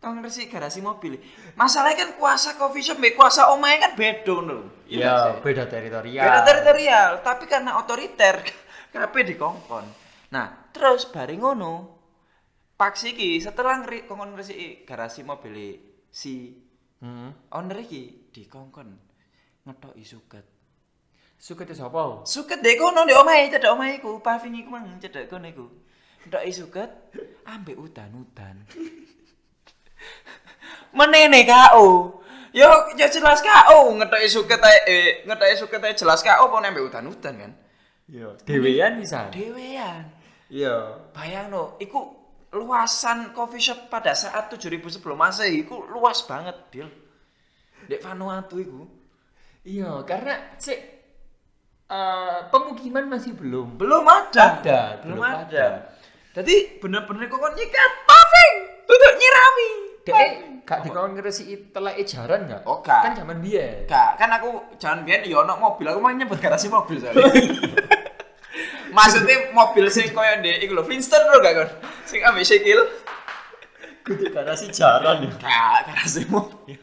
[0.03, 1.15] Kok ngeresi garasi mobil.
[1.55, 4.67] Masalahnya kan kuasa coffee shop mbek kuasa omahe kan beda lho.
[4.91, 6.23] Iya, beda teritorial.
[6.27, 8.43] Beda teritorial, tapi karena otoriter
[8.93, 9.85] kabeh dikongkon.
[10.35, 11.73] Nah, terus bareng ngono,
[12.79, 15.55] Paksi iki setelah ngeri kongkon ngresiki garasi mobil
[16.11, 16.55] si
[16.99, 17.31] Hmm.
[17.55, 18.91] owner iki dikongkon
[19.63, 20.43] ngetoki suket.
[21.39, 22.27] Suket itu sapa?
[22.27, 25.65] Suket dek kono ndek omahe, cedek omahe iku, paving iku mang kono iku.
[26.27, 26.91] Ntoki suket
[27.47, 28.55] ambek udan-udan.
[30.97, 32.19] Menene KO.
[32.49, 32.65] Yo
[32.97, 37.35] ya jelas KO ngetoki suket ae eh, ngetoki suket ae jelas KO apa ambek udan-udan
[37.37, 37.51] kan.
[38.09, 38.29] Iya.
[38.41, 39.29] Dewean bisa.
[39.29, 40.09] Dewean.
[40.49, 41.05] Iya.
[41.13, 42.17] Bayangno, iku
[42.57, 46.89] luasan coffee shop pada saat 7000 sebelum Masehi iku luas banget, Bil.
[47.85, 48.81] Dek Vanuatu iku.
[49.61, 50.79] Iya, karena cek
[51.85, 53.77] eh, pemukiman masih belum.
[53.77, 54.57] Belum ada.
[54.57, 55.37] Ada, belum belum ada.
[55.45, 55.65] ada.
[56.29, 58.53] Jadi bener-bener kok nyikat paving,
[58.85, 59.69] duduk nyirami.
[60.05, 62.61] Dek gak dikon ngresiki teleke jaran gak?
[62.69, 63.01] Oh, gak.
[63.01, 63.89] Kan zaman biyen.
[63.89, 67.25] Gak, kan aku jangan biar yo ono mobil, aku mau nyebut garasi mobil soalnya.
[68.95, 71.69] Maksudnya mobil sing koyo ndek iku lho, Flintstone lho gak kon?
[72.05, 72.77] Sing ambek sikil.
[74.05, 75.33] Kudu garasi jaran ya.
[75.41, 76.77] Gak, garasi mobil.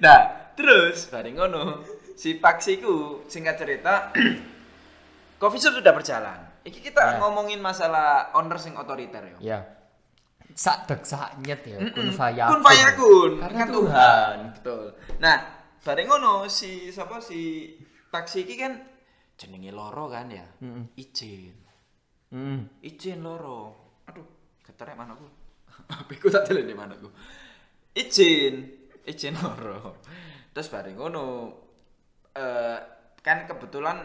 [0.00, 1.84] Nah, terus bareng ngono,
[2.16, 4.08] si Paksi ku singkat cerita
[5.40, 6.49] coffee shop sudah berjalan.
[6.60, 7.12] Iki kita Ya.
[7.18, 9.24] ngomongin masalah owner sing otoriter.
[9.40, 9.64] Ya.
[10.52, 12.12] Sak dek sak nyet ya, kun Mm-mm.
[12.12, 12.50] fayakun.
[12.52, 13.30] Kun fayakun.
[13.40, 14.36] Karena Kan Tuhan.
[14.58, 14.84] Betul.
[15.22, 15.36] Nah,
[15.80, 17.72] bareng ngono si siapa si
[18.10, 18.76] taksi iki kan
[19.38, 20.44] jenenge loro kan ya.
[20.60, 20.92] Mm-mm.
[20.98, 21.54] Izin.
[22.28, 22.66] Hmm.
[22.82, 23.72] Izin loro.
[24.04, 24.26] Aduh,
[24.60, 25.24] keterek manaku.
[25.88, 27.08] HP ku tak delene manaku.
[27.96, 28.68] Izin,
[29.02, 30.02] izin loro.
[30.50, 31.24] Terus bareng ngono
[32.30, 32.78] eh
[33.22, 34.02] kan kebetulan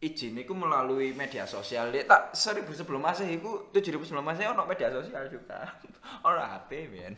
[0.00, 4.48] izin itu melalui media sosial dia tak seribu sebelum masehi itu tujuh ribu sebelum masehi
[4.48, 5.60] ono media sosial juga
[6.26, 7.12] ono HP men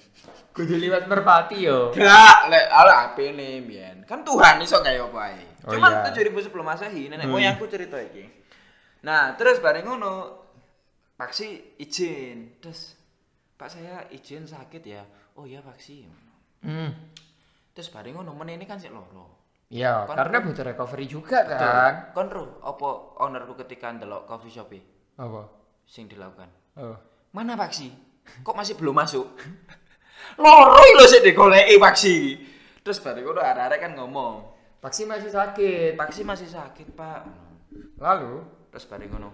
[0.50, 1.94] Kudu liwat merpati yo.
[1.94, 3.96] Gak, lek ala HP nih, Bian.
[4.04, 5.44] Kan Tuhan iso gawe apa ae.
[5.64, 6.12] Oh Cuman iya.
[6.12, 7.38] 7000 sebelum Masehi, nenek Hmm.
[7.38, 8.26] moyangku cerita iki.
[9.06, 10.42] Nah, terus bareng ngono
[11.16, 12.58] Paksi izin.
[12.60, 12.98] Terus
[13.56, 15.06] Pak saya izin sakit ya.
[15.38, 16.04] Oh iya Paksi.
[16.66, 16.90] Hmm.
[17.72, 19.41] Terus bareng ngono men ini kan sik loro.
[19.72, 22.12] Ya, Kon- karena butuh recovery juga kan.
[22.12, 22.88] Kon ro apa
[23.24, 24.84] ownerku ketika ndelok coffee shop e
[25.16, 25.48] Apa?
[25.88, 26.52] sing dilakukan.
[26.76, 26.96] Oh.
[27.32, 27.88] Mana Paksi?
[28.44, 29.24] Kok masih belum masuk?
[30.42, 32.16] Loro lho sik digoleki Paksi.
[32.84, 34.34] Terus bareng ngono arek-arek kan ngomong,
[34.76, 35.96] Paksi masih sakit.
[35.96, 37.20] Paksi masih sakit, Pak.
[37.96, 39.30] Lalu, Terus bareng ngono.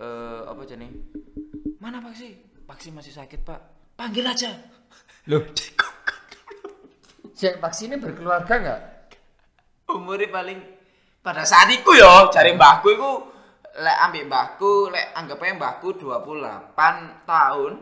[0.00, 1.04] Eh apa jenenge?
[1.84, 2.32] Mana Paksi?
[2.64, 3.60] Paksi masih sakit, Pak.
[3.92, 4.56] Panggil aja.
[5.28, 5.44] loh,
[7.36, 8.95] si Paksi ini berkeluarga nggak?
[9.86, 10.58] Umurnya paling
[11.22, 13.10] pada saat itu yo, cari mbahku iku
[13.76, 17.72] lek ambek mbahku, lek anggap aja mbahku 28 tahun,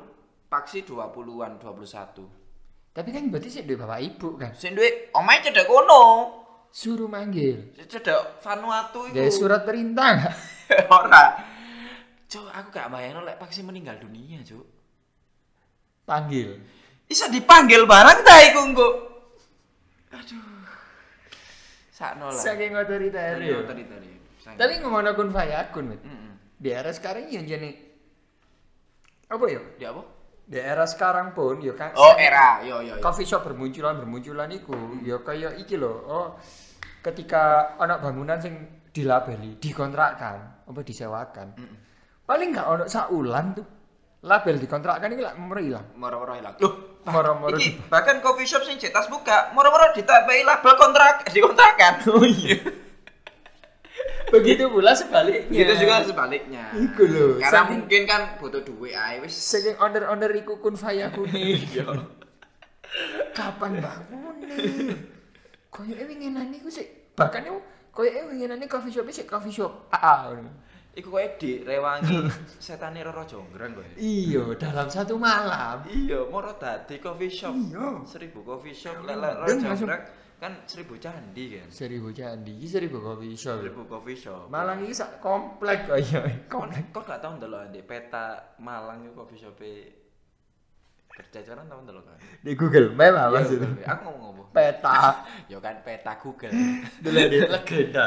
[0.48, 2.94] Paksi 20-an, 21.
[2.94, 4.54] Tapi kan berarti sih bapak ibu kan.
[4.54, 6.30] Sing duwe omahe cedek kono.
[6.70, 7.74] Suruh manggil.
[7.74, 9.18] Cedek Vanuatu iku.
[9.18, 10.34] Jadi surat perintah nggak?
[10.94, 11.24] Ora.
[12.30, 14.62] Cuk, aku gak bayangno lek Paksi meninggal dunia, Cuk.
[16.06, 16.62] Panggil.
[17.04, 18.62] Bisa dipanggil barang ta iku.
[20.14, 20.53] Aduh.
[22.04, 22.36] Sakno lah.
[22.36, 24.10] Saking otoriter tadi tadi.
[24.44, 26.02] Tapi ngomong kun fayakun, Mit.
[26.60, 27.70] Di era sekarang ya jadi
[29.32, 29.60] apa ya?
[29.80, 30.02] Di apa?
[30.44, 31.96] Di era sekarang pun ya kan.
[31.96, 32.60] Oh, era.
[32.60, 33.02] Yo yo yo.
[33.02, 36.26] coffee shop bermunculan bermunculan iku ya kayak iki loh oh
[37.00, 41.52] ketika anak bangunan sing dilabeli dikontrakkan apa disewakan
[42.24, 43.66] paling nggak ono saulan tuh
[44.24, 46.56] label dikontrakkan ini lah meri ilang Moro-moro hilang.
[46.64, 52.00] Loh, moro-moro iki bahkan coffee shop sing cetas buka, moro-moro ditambahi label kontrak dikontrakan.
[52.08, 52.56] oh iya
[54.26, 56.64] begitu pula sebaliknya Gitu juga sebaliknya.
[56.74, 59.30] Iku lho, Karena saking- mungkin kan butuh duit ae wis.
[59.30, 61.86] saking owner owner iku kun fayakune Iya.
[63.30, 64.56] kapan bangunnya
[65.68, 67.58] koyo winginan iku sih bahkan yo
[67.90, 70.34] koyo winginan coffee shop sih coffee shop AA.
[70.94, 72.30] Iku kowe direwangi
[72.64, 73.87] setane Roro Jonggrang kowe.
[73.98, 75.83] Iya, dalam satu malam.
[75.90, 77.50] Iya, moro dadi coffee shop.
[77.50, 78.07] Iya.
[78.07, 80.04] Seribu coffee shop lek lek Roro Jonggrang
[80.44, 81.66] kan seribu candi kan.
[81.72, 83.64] Seribu candi, iki seribu coffee shop.
[83.64, 84.46] Seribu coffee shop.
[84.52, 86.20] Malang iki sak komplek kok iya.
[86.52, 86.92] Komplek.
[86.92, 89.57] kok gak tau ndelok di peta Malang itu coffee shop
[91.14, 92.18] Kerjacaran tau ndelok kan?
[92.42, 93.68] Di Google Map apa Iya, maksudnya?
[93.70, 93.87] Google.
[93.87, 94.44] Aku ngomong apa?
[94.50, 94.98] Peta.
[95.52, 96.52] Ya kan peta Google.
[97.07, 97.48] Legenda.
[97.54, 98.07] Legenda.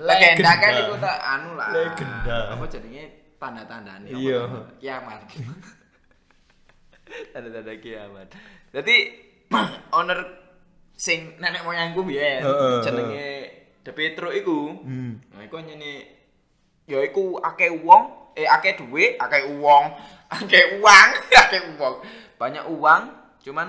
[0.00, 1.70] Legenda kan iku tak anu lah.
[1.70, 2.38] Legenda.
[2.50, 3.04] Apa jenenge
[3.36, 4.38] tanda-tandane apa Iya.
[4.42, 5.20] tanda- Kiamat.
[7.32, 8.26] Tanda-tanda kiamat.
[8.70, 8.96] Jadi
[9.96, 10.18] owner
[10.94, 13.26] sing nenek moyangku biyen Heeh, jenenge
[13.80, 14.78] De Petro iku.
[14.78, 15.18] Hmm.
[15.28, 16.06] Nah, iku nyene
[16.84, 19.84] ya iku akeh wong, eh akeh duit, akeh uang,
[20.36, 21.08] akeh uang,
[21.40, 21.94] akeh uang.
[22.36, 23.02] Banyak uang,
[23.40, 23.68] cuman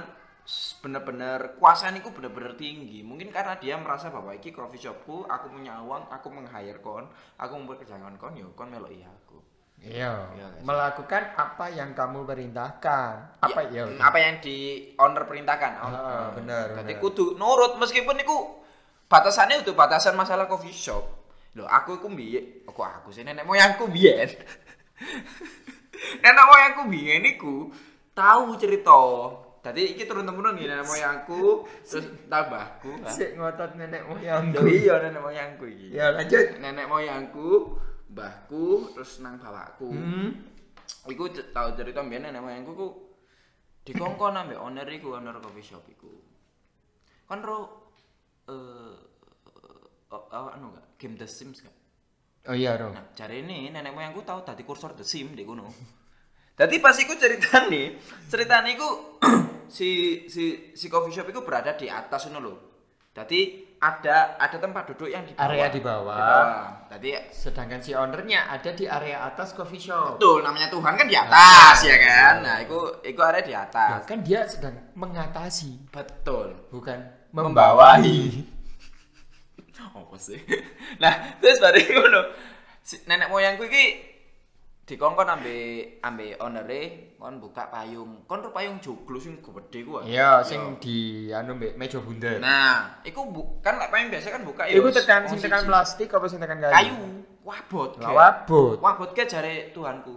[0.81, 3.05] bener-bener kuasaan iku bener-bener tinggi.
[3.05, 7.05] Mungkin karena dia merasa bahwa iki coffee shopku, aku punya uang, aku meng-hire kon,
[7.37, 9.37] aku memperkerjakan kon, yo kon melok iya aku.
[9.81, 13.41] Iya, Iya, melakukan apa yang kamu perintahkan.
[13.41, 13.89] Apa ya?
[13.89, 14.57] mm, apa yang di
[14.93, 15.71] owner perintahkan.
[15.81, 17.01] Oh, Ah, bener, Berarti bener.
[17.01, 18.61] kudu nurut meskipun iku
[19.09, 21.01] batasannya itu batasan masalah coffee shop.
[21.57, 24.29] Loh, aku iku biyen, kok aku sih nenek moyangku biyen.
[26.23, 27.73] nenek moyangku biyen iku
[28.13, 29.01] tahu cerita.
[29.61, 32.97] Tadi iki turun temurun nih nenek moyangku, terus tambahku.
[33.05, 34.49] Sik ngotot nenek moyang.
[34.57, 35.93] Loh, iya nenek moyangku iki.
[35.93, 36.57] Ya lanjut.
[36.57, 37.77] Nenek moyangku,
[38.09, 39.93] mbahku, terus nang bapakku.
[39.93, 40.33] Hmm.
[41.05, 42.87] Iku tau cerita mbiyen nenek moyangku ku
[43.85, 46.09] dikongkon ambek owner iku, owner coffee shop iku.
[47.29, 47.57] Kon ro
[48.49, 48.97] eh
[50.09, 51.77] oh, anu gak game The Sims gak?
[52.49, 52.89] Oh iya, Ro.
[52.89, 55.69] Nah, cari ini nenek moyangku tahu tadi kursor The Sim di kono.
[56.57, 59.17] Dadi pas iku ceritane, ceritane iku
[59.71, 59.89] si
[60.27, 60.43] si
[60.75, 62.55] si coffee shop itu berada di atas ngono lho.
[63.11, 65.47] Jadi ada ada tempat duduk yang di bawah.
[65.47, 66.15] Area di bawah.
[66.15, 66.63] Di bawah.
[66.91, 70.15] Jadi Sedangkan si ownernya ada di area atas coffee shop.
[70.15, 72.33] betul namanya Tuhan kan di atas ya kan.
[72.39, 74.05] Nah, itu itu area di Nah, atas.
[74.05, 76.67] kan dia sedang mengatasi, Betul.
[76.69, 76.99] bukan
[77.31, 78.43] Membawahi.
[79.97, 80.39] Apa sih?
[80.99, 82.21] Nah, terus bareng ngono.
[82.83, 84.10] Si, nenek moyangku iki
[84.91, 85.55] dikongkon ambe
[86.03, 88.27] ambe onere kon buka payung.
[88.27, 89.97] Kon ro payung joglo sing gede ku.
[89.97, 90.03] ah.
[90.03, 92.35] Iya, sing di anu mbek meja bundar.
[92.43, 94.75] Nah, iku bu, kan lek payung biasa kan buka ya.
[94.75, 96.75] Iku tekan sing tekan plastik apa sing tekan kayu?
[96.75, 96.99] kayu.
[97.47, 97.95] Wabot.
[98.03, 98.77] Lah wabot.
[98.83, 100.13] Wabot ke jare Tuhanku.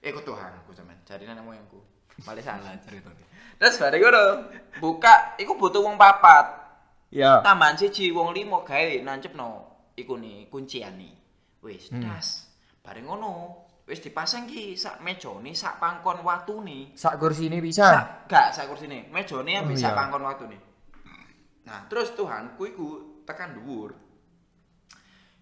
[0.00, 1.80] Kok Tuhanku sampean, jare nenek moyangku.
[2.24, 3.24] Malah salah ceritane.
[3.56, 4.22] Terus bareng ngono,
[4.82, 6.64] buka iku butuh wong papat.
[7.14, 7.38] Ya.
[7.40, 9.48] Tambahan siji wong limo gawe nancepno
[9.94, 11.14] iku ni kunciane.
[11.62, 12.02] Wis Hmm.
[12.04, 12.50] das.
[12.84, 16.96] Bareng ngono, wis dipasang ki sak mejane, sak pangkon watune.
[16.96, 17.84] Sak kursi ini bisa.
[17.84, 19.98] Sak gak sak kursine, mejane ambek Oh, sak iya.
[19.98, 20.58] pangkon watune.
[21.64, 22.86] Nah, terus Tuhanku iku
[23.24, 23.92] tekan dhuwur.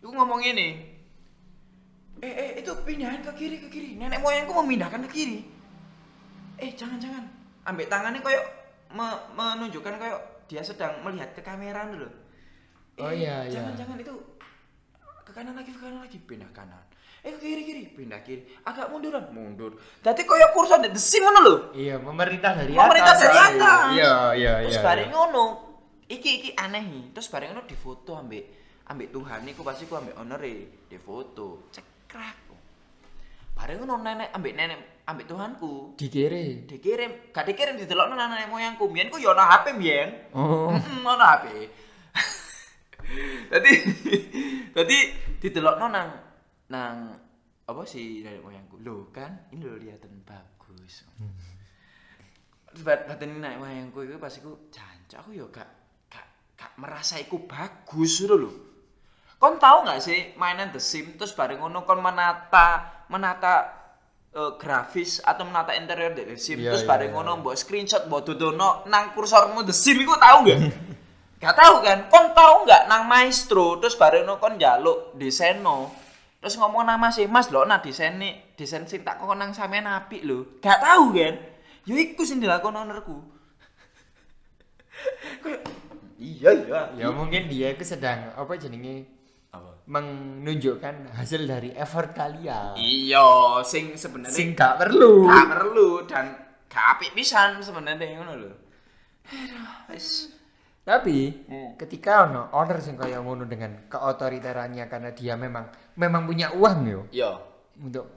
[0.02, 0.68] Iku ngomong ngene.
[2.22, 3.98] Eh, eh, itu pindahin ke kiri, ke kiri.
[3.98, 5.38] Nenek moyangku memindahkan ke kiri.
[6.62, 7.26] Eh, jangan, jangan.
[7.66, 8.44] Ambek tangannya koyok
[8.94, 12.06] me- menunjukkan koyok dia sedang melihat ke kamera dulu.
[13.02, 13.58] Oh, iya, iya.
[13.58, 14.14] Jangan, jangan itu
[15.26, 16.82] ke kanan lagi, ke kanan lagi, pindah kanan.
[17.22, 18.42] Eh, kiri, kiri, pindah kiri.
[18.66, 19.78] Agak munduran, mundur.
[20.02, 21.54] Jadi koyok kursan di sim ngono lho.
[21.70, 23.22] Iya, pemerintah dari Pemerintah atas.
[23.22, 23.62] dari soalnya.
[23.62, 23.86] atas.
[23.94, 24.82] Iya, iya, Terus iya.
[24.82, 25.44] bareng ngono,
[26.10, 27.04] iki iki aneh nih.
[27.14, 28.44] Terus bareng ngono difoto ambek
[28.90, 30.54] ambek Tuhan iku pasti ku ambek honore
[30.90, 31.70] difoto.
[31.70, 32.38] Cekrek.
[33.54, 36.66] Bareng ngono nenek ambek nenek ambek Tuhanku Dikirim.
[36.66, 38.90] dikirim, gak dikirim didelokno nenek moyangku.
[38.90, 40.34] Biyen ku yo ono HP biyen.
[40.34, 40.74] Oh.
[40.74, 41.46] Ono HP.
[43.46, 43.72] Dadi
[44.74, 44.98] dadi
[45.38, 46.08] didelokno nang
[46.70, 47.18] nang
[47.62, 48.76] apa sih nenek moyangku.
[48.82, 51.06] Loh kan, ini lho lihatan bagus.
[52.70, 55.68] Terus bat batin nenek moyangku itu pas iku jancuk aku yo gak
[56.10, 56.26] gak
[56.58, 58.52] gak merasa iku bagus lho lho.
[59.42, 63.54] Kon tahu nggak sih mainan The Sims terus bareng ngono kon menata menata
[64.30, 67.16] eh, grafis atau menata interior The Sims Iya, terus iya, bareng iya.
[67.18, 70.60] ngono mbok screenshot mbok dodono nang kursormu The Sims iku tahu nggak?
[71.42, 71.98] Gak tahu kan?
[72.06, 75.90] Kon tahu nggak nang maestro terus bareng ngono kon njaluk deseno
[76.42, 79.86] terus ngomong nang Mas Mas lho nah desain nih desain sing tak kok nang sampean
[79.86, 80.58] apik lho.
[80.58, 81.38] Gak tahu kan?
[81.86, 83.16] Yo iku sing dilakoni ownerku.
[86.22, 86.80] Iya iya.
[86.94, 89.10] Ya mungkin dia itu sedang apa jenenge
[89.50, 89.74] Apa?
[89.90, 92.78] menunjukkan hasil dari effort kalian.
[92.78, 95.26] Iya, sing sebenarnya Sing gak perlu.
[95.26, 96.30] gak perlu dan
[96.70, 98.52] gak apik pisan sebenarnya ngono lho.
[99.26, 100.30] Aduh, wis.
[100.82, 101.70] Tapi Hmm.
[101.78, 107.00] ketika ono owner sing kaya ngono dengan keotoriterannya karena dia memang memang punya uang yo
[107.14, 107.30] Yo.
[107.78, 108.10] untuk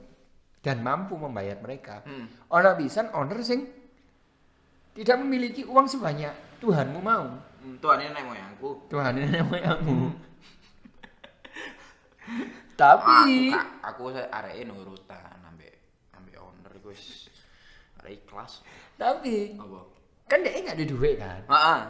[0.58, 2.02] dan mampu membayar mereka.
[2.02, 2.26] Hmm.
[2.50, 3.70] Ono bisa owner sing
[4.92, 7.38] tidak memiliki uang sebanyak Tuhanmu mau.
[7.62, 8.70] Hmm, Tuhan ini nenek moyangku.
[8.88, 9.94] Tuhan ini moyangmu.
[9.94, 10.12] Hmm.
[12.76, 15.72] Tapi Aku, aku areke nurutan ambek
[16.12, 17.30] ambek owner iku wis
[18.06, 18.62] ikhlas.
[18.94, 19.82] tapi Apa?
[20.26, 21.40] kan dia nggak ada duit kan.
[21.46, 21.80] Heeh.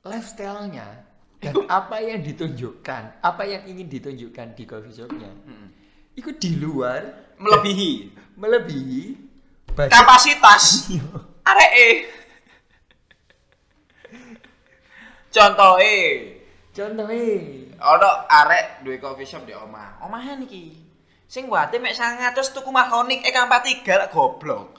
[0.00, 0.88] Lifestyle-nya
[1.40, 5.66] dan apa yang ditunjukkan, apa yang ingin ditunjukkan di coffee shopnya, Heeh.
[6.16, 7.92] itu di luar Melebihi
[8.36, 9.02] melebihi
[9.72, 10.92] budget kapasitas
[11.40, 11.88] areke.
[15.30, 15.96] Contohe,
[16.70, 17.24] contohnya
[17.78, 20.02] ono arek duwe coffee shop di omah.
[20.04, 20.74] Omahan iki.
[21.24, 24.76] Sing wate mek 900 tuku mahonik eh kampat tiga lah goblok.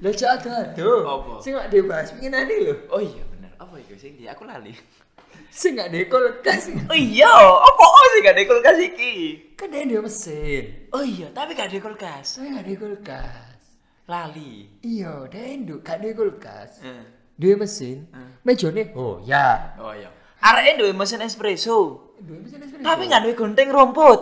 [0.00, 1.36] lah cak ada Apa?
[1.44, 3.51] sing nggak dibahas ingin ada loh Oh iya bener.
[3.62, 4.74] Apa iku sing dia aku lali.
[5.54, 9.14] sing nggak ada kulkas Oh iya, apa oh sih gak ada kulkas iki?
[9.54, 12.36] kan dia ada mesin Oh iya, tapi gak ada kulkas.
[12.36, 13.56] saya nggak ada kulkas
[14.04, 14.66] Lali.
[14.82, 17.04] iya dia induk gak ada kulkas Eh.
[17.32, 18.10] dia mesin
[18.42, 20.10] mejone oh ya Oh iya.
[20.42, 22.82] Areke duwe mesin espresso, dia mesin espresso.
[22.82, 24.20] tapi gak duwe gunting rumput.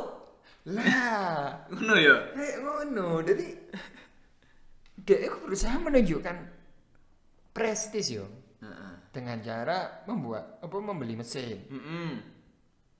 [0.68, 2.16] lah Ngono ya.
[2.60, 3.46] ngono jadi
[5.06, 6.36] dia berusaha menunjukkan
[7.50, 8.28] prestis yo.
[9.10, 12.12] Dengan cara membuat apa membeli mesin Heeh.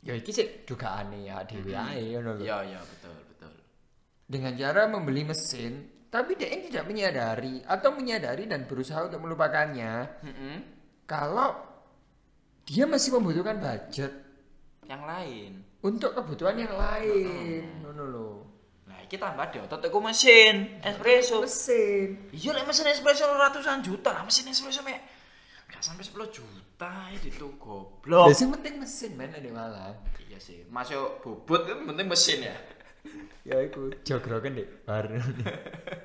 [0.03, 3.53] ya iki sih dugaane ya dhewe ae ngono lho Iya iya betul betul.
[4.27, 5.73] dengan cara membeli mesin
[6.11, 10.57] tapi dia tidak menyadari atau menyadari dan berusaha untuk melupakannya Heeh.
[11.05, 11.55] kalau
[12.65, 14.11] dia masih membutuhkan budget
[14.85, 15.53] Yang lain.
[15.81, 18.31] untuk kebutuhan yang lain ngono lho
[18.91, 21.39] Nah, iki tambah deh otot iku mesin espresso.
[21.39, 24.99] mesin Iya lek mesin espresso ratusan juta, lah mesin espresso mek
[25.71, 28.35] gak sampai 10 juta itu Lha goblok.
[28.35, 32.57] sing penting mesin men ada malah Iya sih, masuk bubut itu penting mesin ya.
[33.43, 35.07] ya iku jogroken deh bar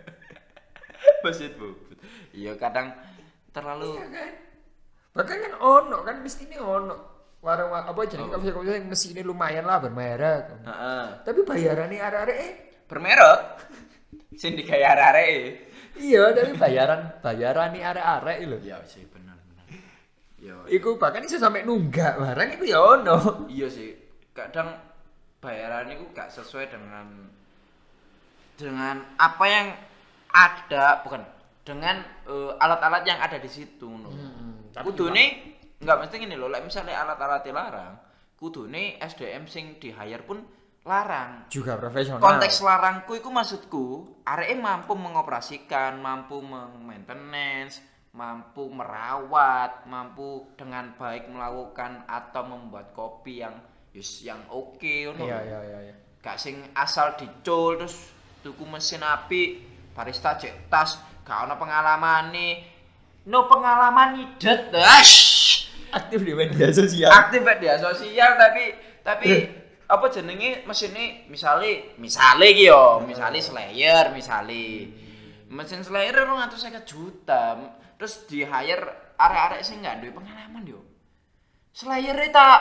[1.25, 1.97] mesin bubut.
[2.31, 2.93] Iya kadang
[3.49, 4.31] terlalu Iya kan?
[5.15, 6.95] Bahkan kan ono kan mesti ini ono
[7.39, 8.33] warung apa jadi Oh.
[8.33, 10.65] kafe kafe yang mesinnya lumayan lah bermerek.
[10.65, 11.05] Heeh.
[11.21, 12.51] Tapi bayaran nih arek eh
[12.85, 13.41] bermerek
[14.35, 15.39] sing digawe arek-arek e.
[15.97, 18.57] iya tapi bayaran bayaran nih arek arek lho.
[18.61, 19.24] iya sih bener
[20.45, 23.49] yo Iku bahkan iso sampai nunggak barang iku ya ono.
[23.49, 23.97] iya sih
[24.37, 24.77] kadang
[25.41, 27.05] bayaran itu gak sesuai dengan
[28.55, 29.67] dengan apa yang
[30.31, 31.21] ada bukan
[31.65, 34.09] dengan eh, alat-alat yang ada di situ no.
[34.69, 35.25] tapi kudune
[35.81, 37.93] nggak mesti gini loh like misalnya alat-alat larang
[38.37, 40.39] kudune SDM sing di hire pun
[40.85, 42.21] larang Juga profesional.
[42.21, 43.85] konteks larangku itu maksudku
[44.21, 47.81] arek mampu mengoperasikan mampu maintenance
[48.15, 53.59] mampu merawat mampu dengan baik melakukan atau membuat kopi yang
[53.91, 54.79] yus yang oke
[55.11, 55.27] ngono.
[55.27, 55.95] Iya iya iya iya.
[56.23, 60.95] gak sing asal dicul terus tuku mesin api barista cek tas
[61.27, 62.53] gak ono pengalaman nih
[63.27, 65.67] no pengalaman nyidet Ash!
[65.91, 67.07] Aktif di media sosial.
[67.11, 68.63] aktif di media sosial tapi
[68.99, 69.27] tapi
[69.85, 71.29] apa jenenge mesinnya?
[71.29, 74.89] Misalnya misalnya gitu yo misalnya Slayer misalnya
[75.51, 77.59] mesin Slayer lu ngatur saya juta
[77.95, 80.79] terus di hire arek-arek sih nggak duwe pengalaman yo
[81.75, 82.59] Slayer tak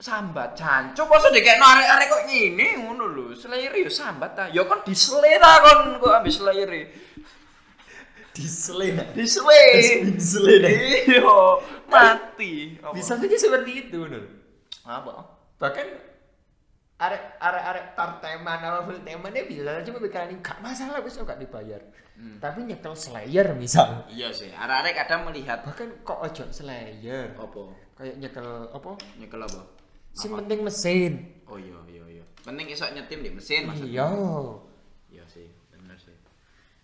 [0.00, 4.80] sambat cancuk masa dikekno arek-arek kok ngene ngono lho Slayer yo sambat ta yo kon
[4.84, 6.70] disele ta kon kok ambis Slayer
[8.32, 9.12] Disele.
[9.12, 9.60] disele
[10.08, 10.72] Disele.
[11.04, 11.20] iya
[11.84, 12.96] mati Apa?
[12.96, 14.24] Bisa saja seperti itu, Nur.
[14.88, 15.86] apa Bahkan
[17.02, 21.42] arek arek arek part timean apa full timean bisa saja memikirkan gak masalah bisa gak
[21.42, 21.82] dibayar.
[22.38, 24.06] Tapi nyekel Slayer misal.
[24.06, 27.34] Iya sih, arek-arek kadang melihat Bahkan kok ojo Slayer.
[27.34, 27.62] apa?
[27.98, 28.90] Kayak nyekel apa?
[29.18, 29.62] Nyekel apa?
[30.14, 31.12] Sing penting mesin.
[31.50, 32.24] Oh iya iya iya.
[32.46, 34.06] Penting iso nyetim di mesin maksudnya.
[34.06, 34.08] Iya.
[35.10, 36.14] Iya sih, bener sih.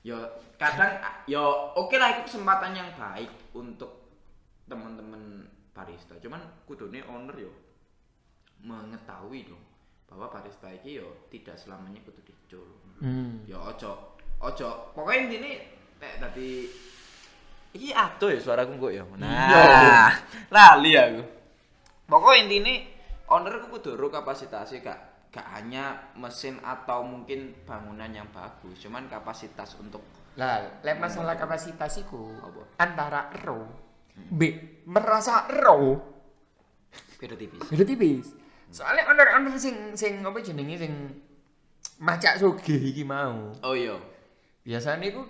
[0.03, 0.19] Ya
[0.59, 0.99] kadang
[1.31, 1.45] ya
[1.79, 4.11] oke lah itu kesempatan yang baik untuk
[4.67, 6.19] teman-teman barista.
[6.19, 7.53] Cuman kudune owner yo
[8.59, 9.63] mengetahui dong
[10.09, 12.67] bahwa barista iki yo tidak selamanya kudu dicul.
[12.99, 13.45] Hmm.
[13.45, 15.53] Ya ojo ojo pokoknya intinya
[16.01, 16.49] nek tadi
[17.77, 19.05] iki ado ya suaraku kok ya.
[19.21, 20.11] Nah,
[20.49, 21.23] lali aku.
[22.09, 22.75] Pokoknya intinya
[23.29, 29.05] owner ku kudu ro kapasitasnya gak gak hanya mesin atau mungkin bangunan yang bagus, cuman
[29.13, 30.01] kapasitas untuk
[30.41, 32.81] Lah, lek masalah kapasitas iku Apa?
[32.81, 33.69] antara ero
[34.17, 34.41] B
[34.89, 36.01] merasa ero
[37.21, 37.61] beda tipis.
[37.69, 38.27] beda tipis.
[38.69, 40.93] Soalnya owner-owner sing sing apa jenenge sing
[41.99, 43.53] macak sugih iki mau.
[43.61, 43.97] Oh iya.
[44.63, 45.25] Biasanya iku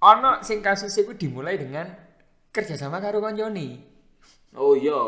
[0.00, 1.90] ono sing kasus iku dimulai dengan
[2.48, 3.82] kerjasama karo koncone.
[4.54, 4.98] Oh iya.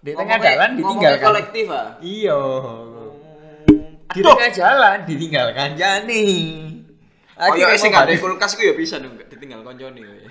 [0.00, 1.24] Di tengah Ngomongnya- jalan ditinggalkan.
[1.24, 1.88] kolektif ah.
[1.98, 2.40] Iya.
[4.10, 6.26] Di tengah jalan ditinggalkan jani.
[7.34, 10.30] Oh iya Akhirnya sing mau gak ada kulkas ku ya bisa dong ditinggal koncone ya.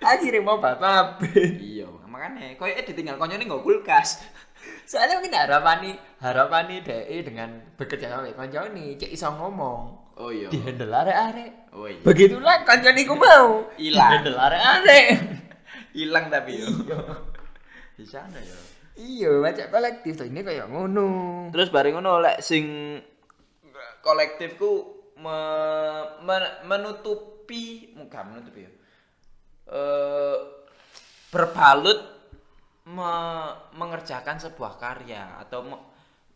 [0.00, 1.28] akhirnya mau batabe.
[1.60, 4.24] Iya, makanya koyo ditinggal koncone nggo kulkas.
[4.90, 9.82] Soalnya mungkin harapani harapani DE dengan bekerja sama koncone cek iso ngomong.
[10.18, 10.50] Oh iya.
[10.50, 11.70] Di handle arek-arek.
[11.70, 12.02] Oh iya.
[12.02, 13.70] Begitulah koncone ku mau.
[13.78, 14.10] Hilang.
[14.18, 15.06] handle arek-arek.
[15.94, 16.66] Hilang tapi yo.
[17.94, 18.58] Di sana ya.
[18.98, 21.08] Iya, macam kolektif tuh ini kayak ngono.
[21.54, 22.98] Terus bareng ngono lek sing
[24.02, 24.70] kolektifku
[25.22, 28.72] me- men- menutupi muka menutupi ya.
[29.70, 30.36] Eh
[31.30, 32.19] berbalut
[32.90, 35.84] me- mengerjakan sebuah karya atau me-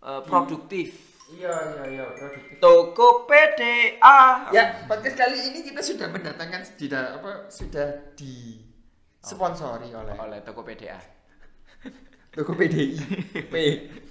[0.01, 0.91] eh, produktif.
[1.25, 2.61] Iya, iya, iya, produktif.
[2.61, 4.21] Toko PDA.
[4.53, 8.61] Ya, podcast kali ini kita sudah mendatangkan tidak apa sudah di
[9.19, 11.01] sponsori oleh oleh toko PDA.
[12.29, 12.97] Toko PDI.
[13.49, 13.55] P.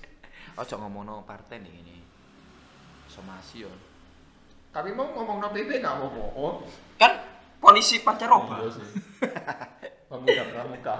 [0.61, 1.97] Ojo ngomongno partai nih ini.
[3.05, 3.71] Somasi yo.
[4.73, 6.65] Tapi mau ngomong no PP nggak mau mau.
[6.97, 7.13] Kan
[7.61, 8.57] polisi pancaroba.
[8.57, 8.87] Iya sih.
[10.09, 10.95] Pramuka, pramuka.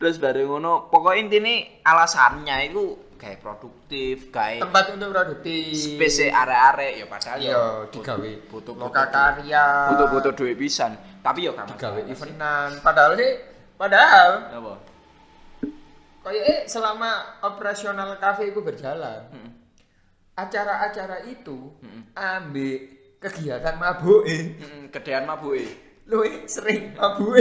[0.00, 2.84] Terus bareng ngono, pokoknya intine alasannya itu
[3.14, 5.76] kayak produktif, kayak Tempat untuk produktif.
[5.76, 9.64] spesies arek-arek ya padahal ya Iya, digawe butuh loka karya.
[9.92, 10.96] butuh-butuh duit pisan.
[11.20, 12.80] Tapi ya kan digawe eventan.
[12.80, 13.32] Padahal sih,
[13.76, 14.74] padahal Apa?
[16.20, 19.50] kayak eh, selama operasional kafe itu berjalan, Heeh.
[20.34, 22.02] acara-acara itu Heeh.
[22.14, 22.76] ambil
[23.20, 24.56] kegiatan mabuk Heeh,
[24.88, 25.68] gedean mabuke.
[26.08, 27.36] lu sering mabuk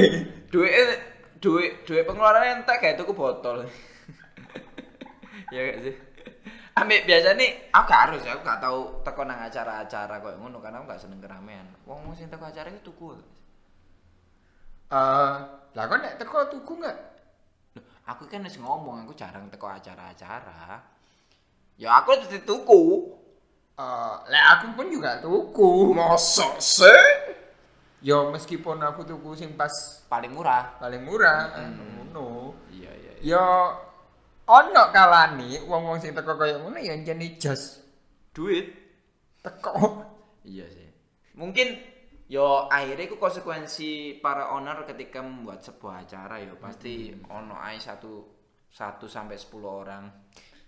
[0.52, 1.00] Duit
[1.40, 3.64] duit duit pengeluaran entek kayak tuku botol.
[5.56, 5.96] ya gak sih?
[6.80, 10.64] Ambek biasa nih, aku gak harus ya, aku gak tau teko nang acara-acara kok ngono
[10.64, 11.68] karena aku gak seneng keramaian.
[11.84, 13.20] Wong wong sing teko acara itu tuku.
[14.90, 15.36] Eh,
[15.76, 16.74] lah kok nek teko tuku?
[16.80, 16.96] Loh,
[18.08, 20.84] aku kan wis ngomong aku jarang teko acara-acara.
[21.80, 23.16] Ya aku tetep tuku.
[23.80, 25.96] Eh, lah aku pun juga tuku.
[25.96, 27.29] Mosok sih?
[28.00, 29.72] Yo meskipun aku tuku sing pas
[30.08, 32.08] paling murah paling murah, Hmm.
[32.08, 32.56] ngono.
[32.72, 33.36] iya iya iya.
[33.36, 33.46] Yo
[34.46, 37.84] ono kalane wong-wong sing teko kaya ngono ya jane jas
[38.32, 38.72] duit
[39.40, 40.04] teko.
[40.42, 40.88] iya sih
[41.36, 41.76] mungkin
[42.26, 48.26] yo akhirnya itu konsekuensi para owner ketika membuat sebuah acara yo pasti ono ae satu
[48.66, 50.06] satu sampai sepuluh orang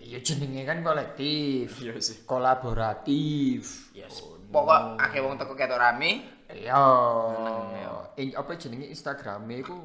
[0.01, 3.93] Iya jenenge kan kolektif, iya sih kolaboratif.
[3.93, 4.17] yes
[4.49, 6.84] pokok akeh wong teko ketok rame Iya.
[7.32, 7.91] Meneng, ya.
[8.20, 9.78] Ing apa jenenge Instagrame iku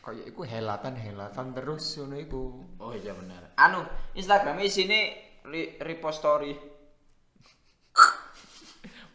[0.00, 2.64] kaya iku helatan-helatan terus ngono iku.
[2.80, 3.84] oh iya benar anu
[4.16, 5.12] instagramnya isine
[5.44, 6.56] ri- repost story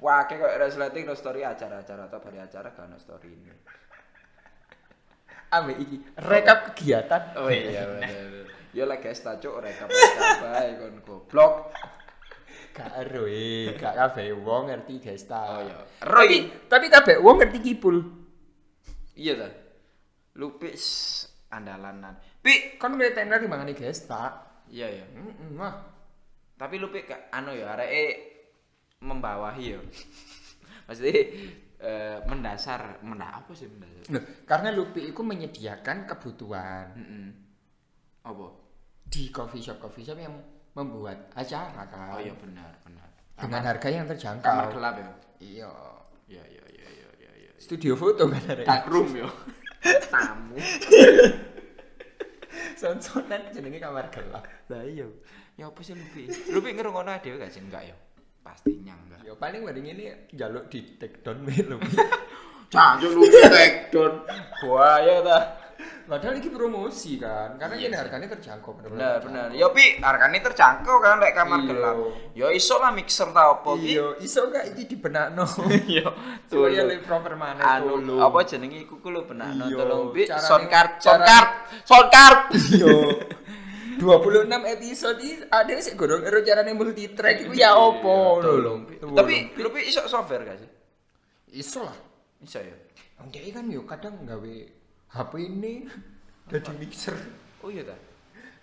[0.04, 3.50] Wah, kayak kok resleting no story acara-acara atau hari acara gak no story ini.
[5.50, 7.34] Ame iki rekap kegiatan.
[7.40, 8.46] Oh iya bener.
[8.76, 11.72] Ya lah guys, tak cuk rekap rekap bae kon goblok.
[12.76, 15.40] Gak ero eh, gak kabeh wong ngerti gesta.
[15.48, 15.80] Oh iya.
[16.04, 16.36] Tapi Roy.
[16.68, 17.98] tapi kabeh wong ngerti kipul.
[19.16, 19.50] Iya ta.
[20.36, 20.84] Lupis
[21.48, 22.20] andalanan.
[22.44, 22.76] Pi.
[22.76, 24.44] Kon luwih tenar timbangane gesta.
[24.68, 25.06] Iya ya.
[25.08, 25.72] Heeh, wah.
[26.60, 28.06] Tapi Lupi gak anu ya areke
[29.00, 29.80] membawahi ya.
[30.88, 31.16] Maksudnya
[31.80, 34.12] eh, mendasar, mendah apa sih mendasar?
[34.12, 37.30] Loh, karena Lupi itu menyediakan kebutuhan Heeh.
[38.26, 38.48] Apa?
[39.06, 40.34] di coffee shop coffee shop yang
[40.76, 43.08] membuat acara kan Oh iya benar, benar.
[43.40, 44.44] dengan harga yang terjangkau.
[44.44, 45.12] Kamar gelap ya.
[45.40, 45.72] Iya.
[46.26, 47.52] Iya iya iya iya iya iya.
[47.56, 48.64] Studio foto kan ada.
[48.68, 49.28] Dark room yo.
[50.12, 50.60] Tamu.
[52.80, 54.44] Sonsonan jenenge kamar gelap.
[54.68, 55.08] Lah iya.
[55.56, 56.28] Ya apa sih Lupi?
[56.52, 57.96] Lupi ngerungokno dhewe gak sih enggak ya?
[58.44, 59.24] Pastinya enggak.
[59.24, 60.04] Ya paling mending ini
[60.36, 61.80] jaluk di take down wae lho.
[62.68, 64.28] Cancuk Lupi take down.
[64.60, 65.40] Bahaya ta.
[66.06, 69.50] Padahal ini promosi kan, karena Iya ini harganya terjangkau Bener bener.
[69.58, 71.68] Ya pi, harganya terjangkau kan lek kamar Iya.
[71.74, 71.96] gelap.
[72.38, 73.98] Ya iso lah mixer ta apa pi.
[73.98, 75.46] Iya, iso gak iki dibenakno?
[75.90, 76.06] Iya.
[76.46, 78.22] Supaya lebih proper mana Anu tolong.
[78.22, 81.50] apa jenenge iku ku lho benakno Iya, tolong pi sound card, sound card,
[81.82, 82.40] sound card.
[82.54, 82.94] Iya.
[83.96, 88.80] 26 episode ini ada sih gorong ero carane multi track iku ya opo Tolong.
[88.86, 88.94] Pi.
[89.00, 90.70] Tapi lu pi iso software gak sih?
[91.56, 91.96] iso lah.
[92.44, 92.76] Iso ya.
[93.16, 94.56] Wong kan yo kadang gawe
[95.16, 95.88] HP ini
[96.52, 97.16] dadi mixer.
[97.64, 97.96] Oh iya ta.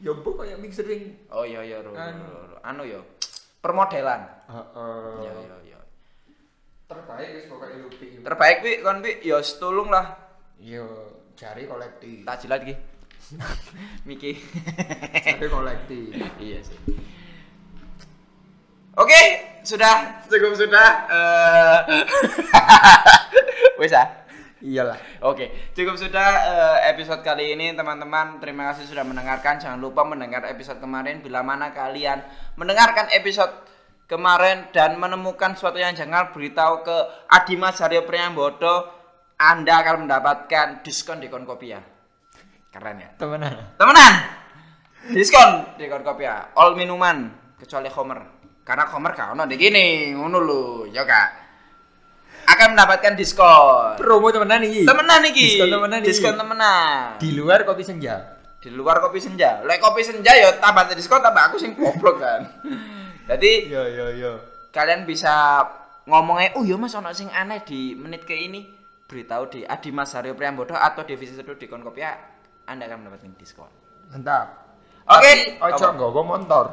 [0.02, 2.26] Ya mbok kayak mixer yang Oh iya iya ro, Anu.
[2.52, 3.00] ro, anu ya.
[3.64, 4.20] Permodelan.
[4.52, 5.12] heeh.
[5.24, 5.78] Iya iya iya.
[6.84, 8.06] Terbaik wis pokoke lupi.
[8.20, 10.12] Terbaik pi kon pi ya tolong lah.
[10.60, 10.84] Yo
[11.32, 12.28] cari kolektif.
[12.28, 12.74] Tak jilat iki.
[14.08, 14.36] Miki.
[15.24, 16.12] Cari kolektif.
[16.36, 16.76] iya sih.
[18.92, 19.20] Oke,
[19.64, 20.88] sudah cukup sudah.
[21.08, 22.04] Eh
[23.80, 24.21] Wes ah.
[24.62, 25.26] Iyalah.
[25.26, 28.38] Oke, cukup sudah eh, episode kali ini teman-teman.
[28.38, 29.58] Terima kasih sudah mendengarkan.
[29.58, 32.22] Jangan lupa mendengar episode kemarin bila mana kalian
[32.54, 33.50] mendengarkan episode
[34.06, 36.96] kemarin dan menemukan sesuatu yang janggal, beritahu ke
[37.26, 39.02] Adimas Haryo Priyambodo.
[39.34, 41.82] Anda akan mendapatkan diskon di Konkopia.
[42.70, 43.10] Keren ya.
[43.18, 43.74] Temenan.
[43.74, 44.14] Temenan.
[45.10, 46.54] Diskon di Konkopia.
[46.54, 48.20] All minuman kecuali Homer.
[48.62, 51.41] Karena Homer gak ono di gini, ngono lho, ya Kak.
[52.46, 53.96] Akan mendapatkan diskon.
[53.98, 54.82] Promo temenan iki.
[54.82, 55.46] Temenan iki.
[55.56, 56.08] Diskon temenan iki.
[56.10, 57.06] Diskon temenan.
[57.18, 58.16] Di luar kopi senja.
[58.62, 59.62] Di luar kopi senja.
[59.66, 62.46] Lek kopi senja ya tambah diskon tambah aku sing goblok kan.
[63.30, 64.32] Jadi Iya iya iya.
[64.74, 65.62] kalian bisa
[66.10, 68.66] ngomongnya, oh iya mas ono sing aneh di menit ke ini
[69.06, 72.16] beritahu di Adimas Haryo Priyambodo atau Divisi Seduh di Konkopia
[72.66, 73.68] Anda akan mendapatkan diskon.
[74.10, 74.62] Mantap.
[75.06, 76.66] Oke, Tapi Ojo nggawa motor.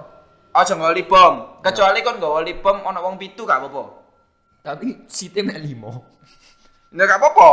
[0.54, 1.62] Ojo ngoli bom.
[1.62, 3.84] Kecuali kon nggawa li bom ono wong pitu gak apa-apa.
[4.70, 6.06] Tapi site mek limo.
[6.94, 7.50] Nggak gak apa-apa.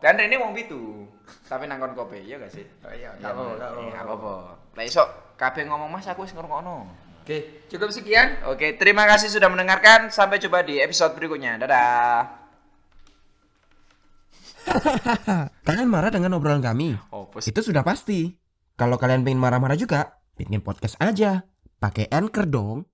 [0.00, 1.04] Dan ini wong pitu.
[1.44, 2.64] Tapi nang kon kopi, iya gak sih?
[2.80, 3.92] Oh iya, Ya, gak apa-apa, gak eh, apa-apa.
[3.92, 4.34] gak apa-apa.
[4.80, 5.02] Lah iso
[5.36, 6.88] kabeh ngomong Mas aku wis ngrungokno.
[7.20, 8.40] Oke, cukup sekian.
[8.48, 10.08] Oke, terima kasih sudah mendengarkan.
[10.08, 11.60] Sampai jumpa di episode berikutnya.
[11.60, 12.44] Dadah.
[15.68, 16.96] Kalian marah dengan obrolan kami?
[17.12, 17.28] Oh.
[17.36, 18.32] Itu sudah pasti.
[18.76, 21.44] Kalau kalian pengen marah-marah juga, bikin podcast aja.
[21.76, 22.88] Pakai Anchor dong.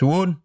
[0.00, 0.40] soon.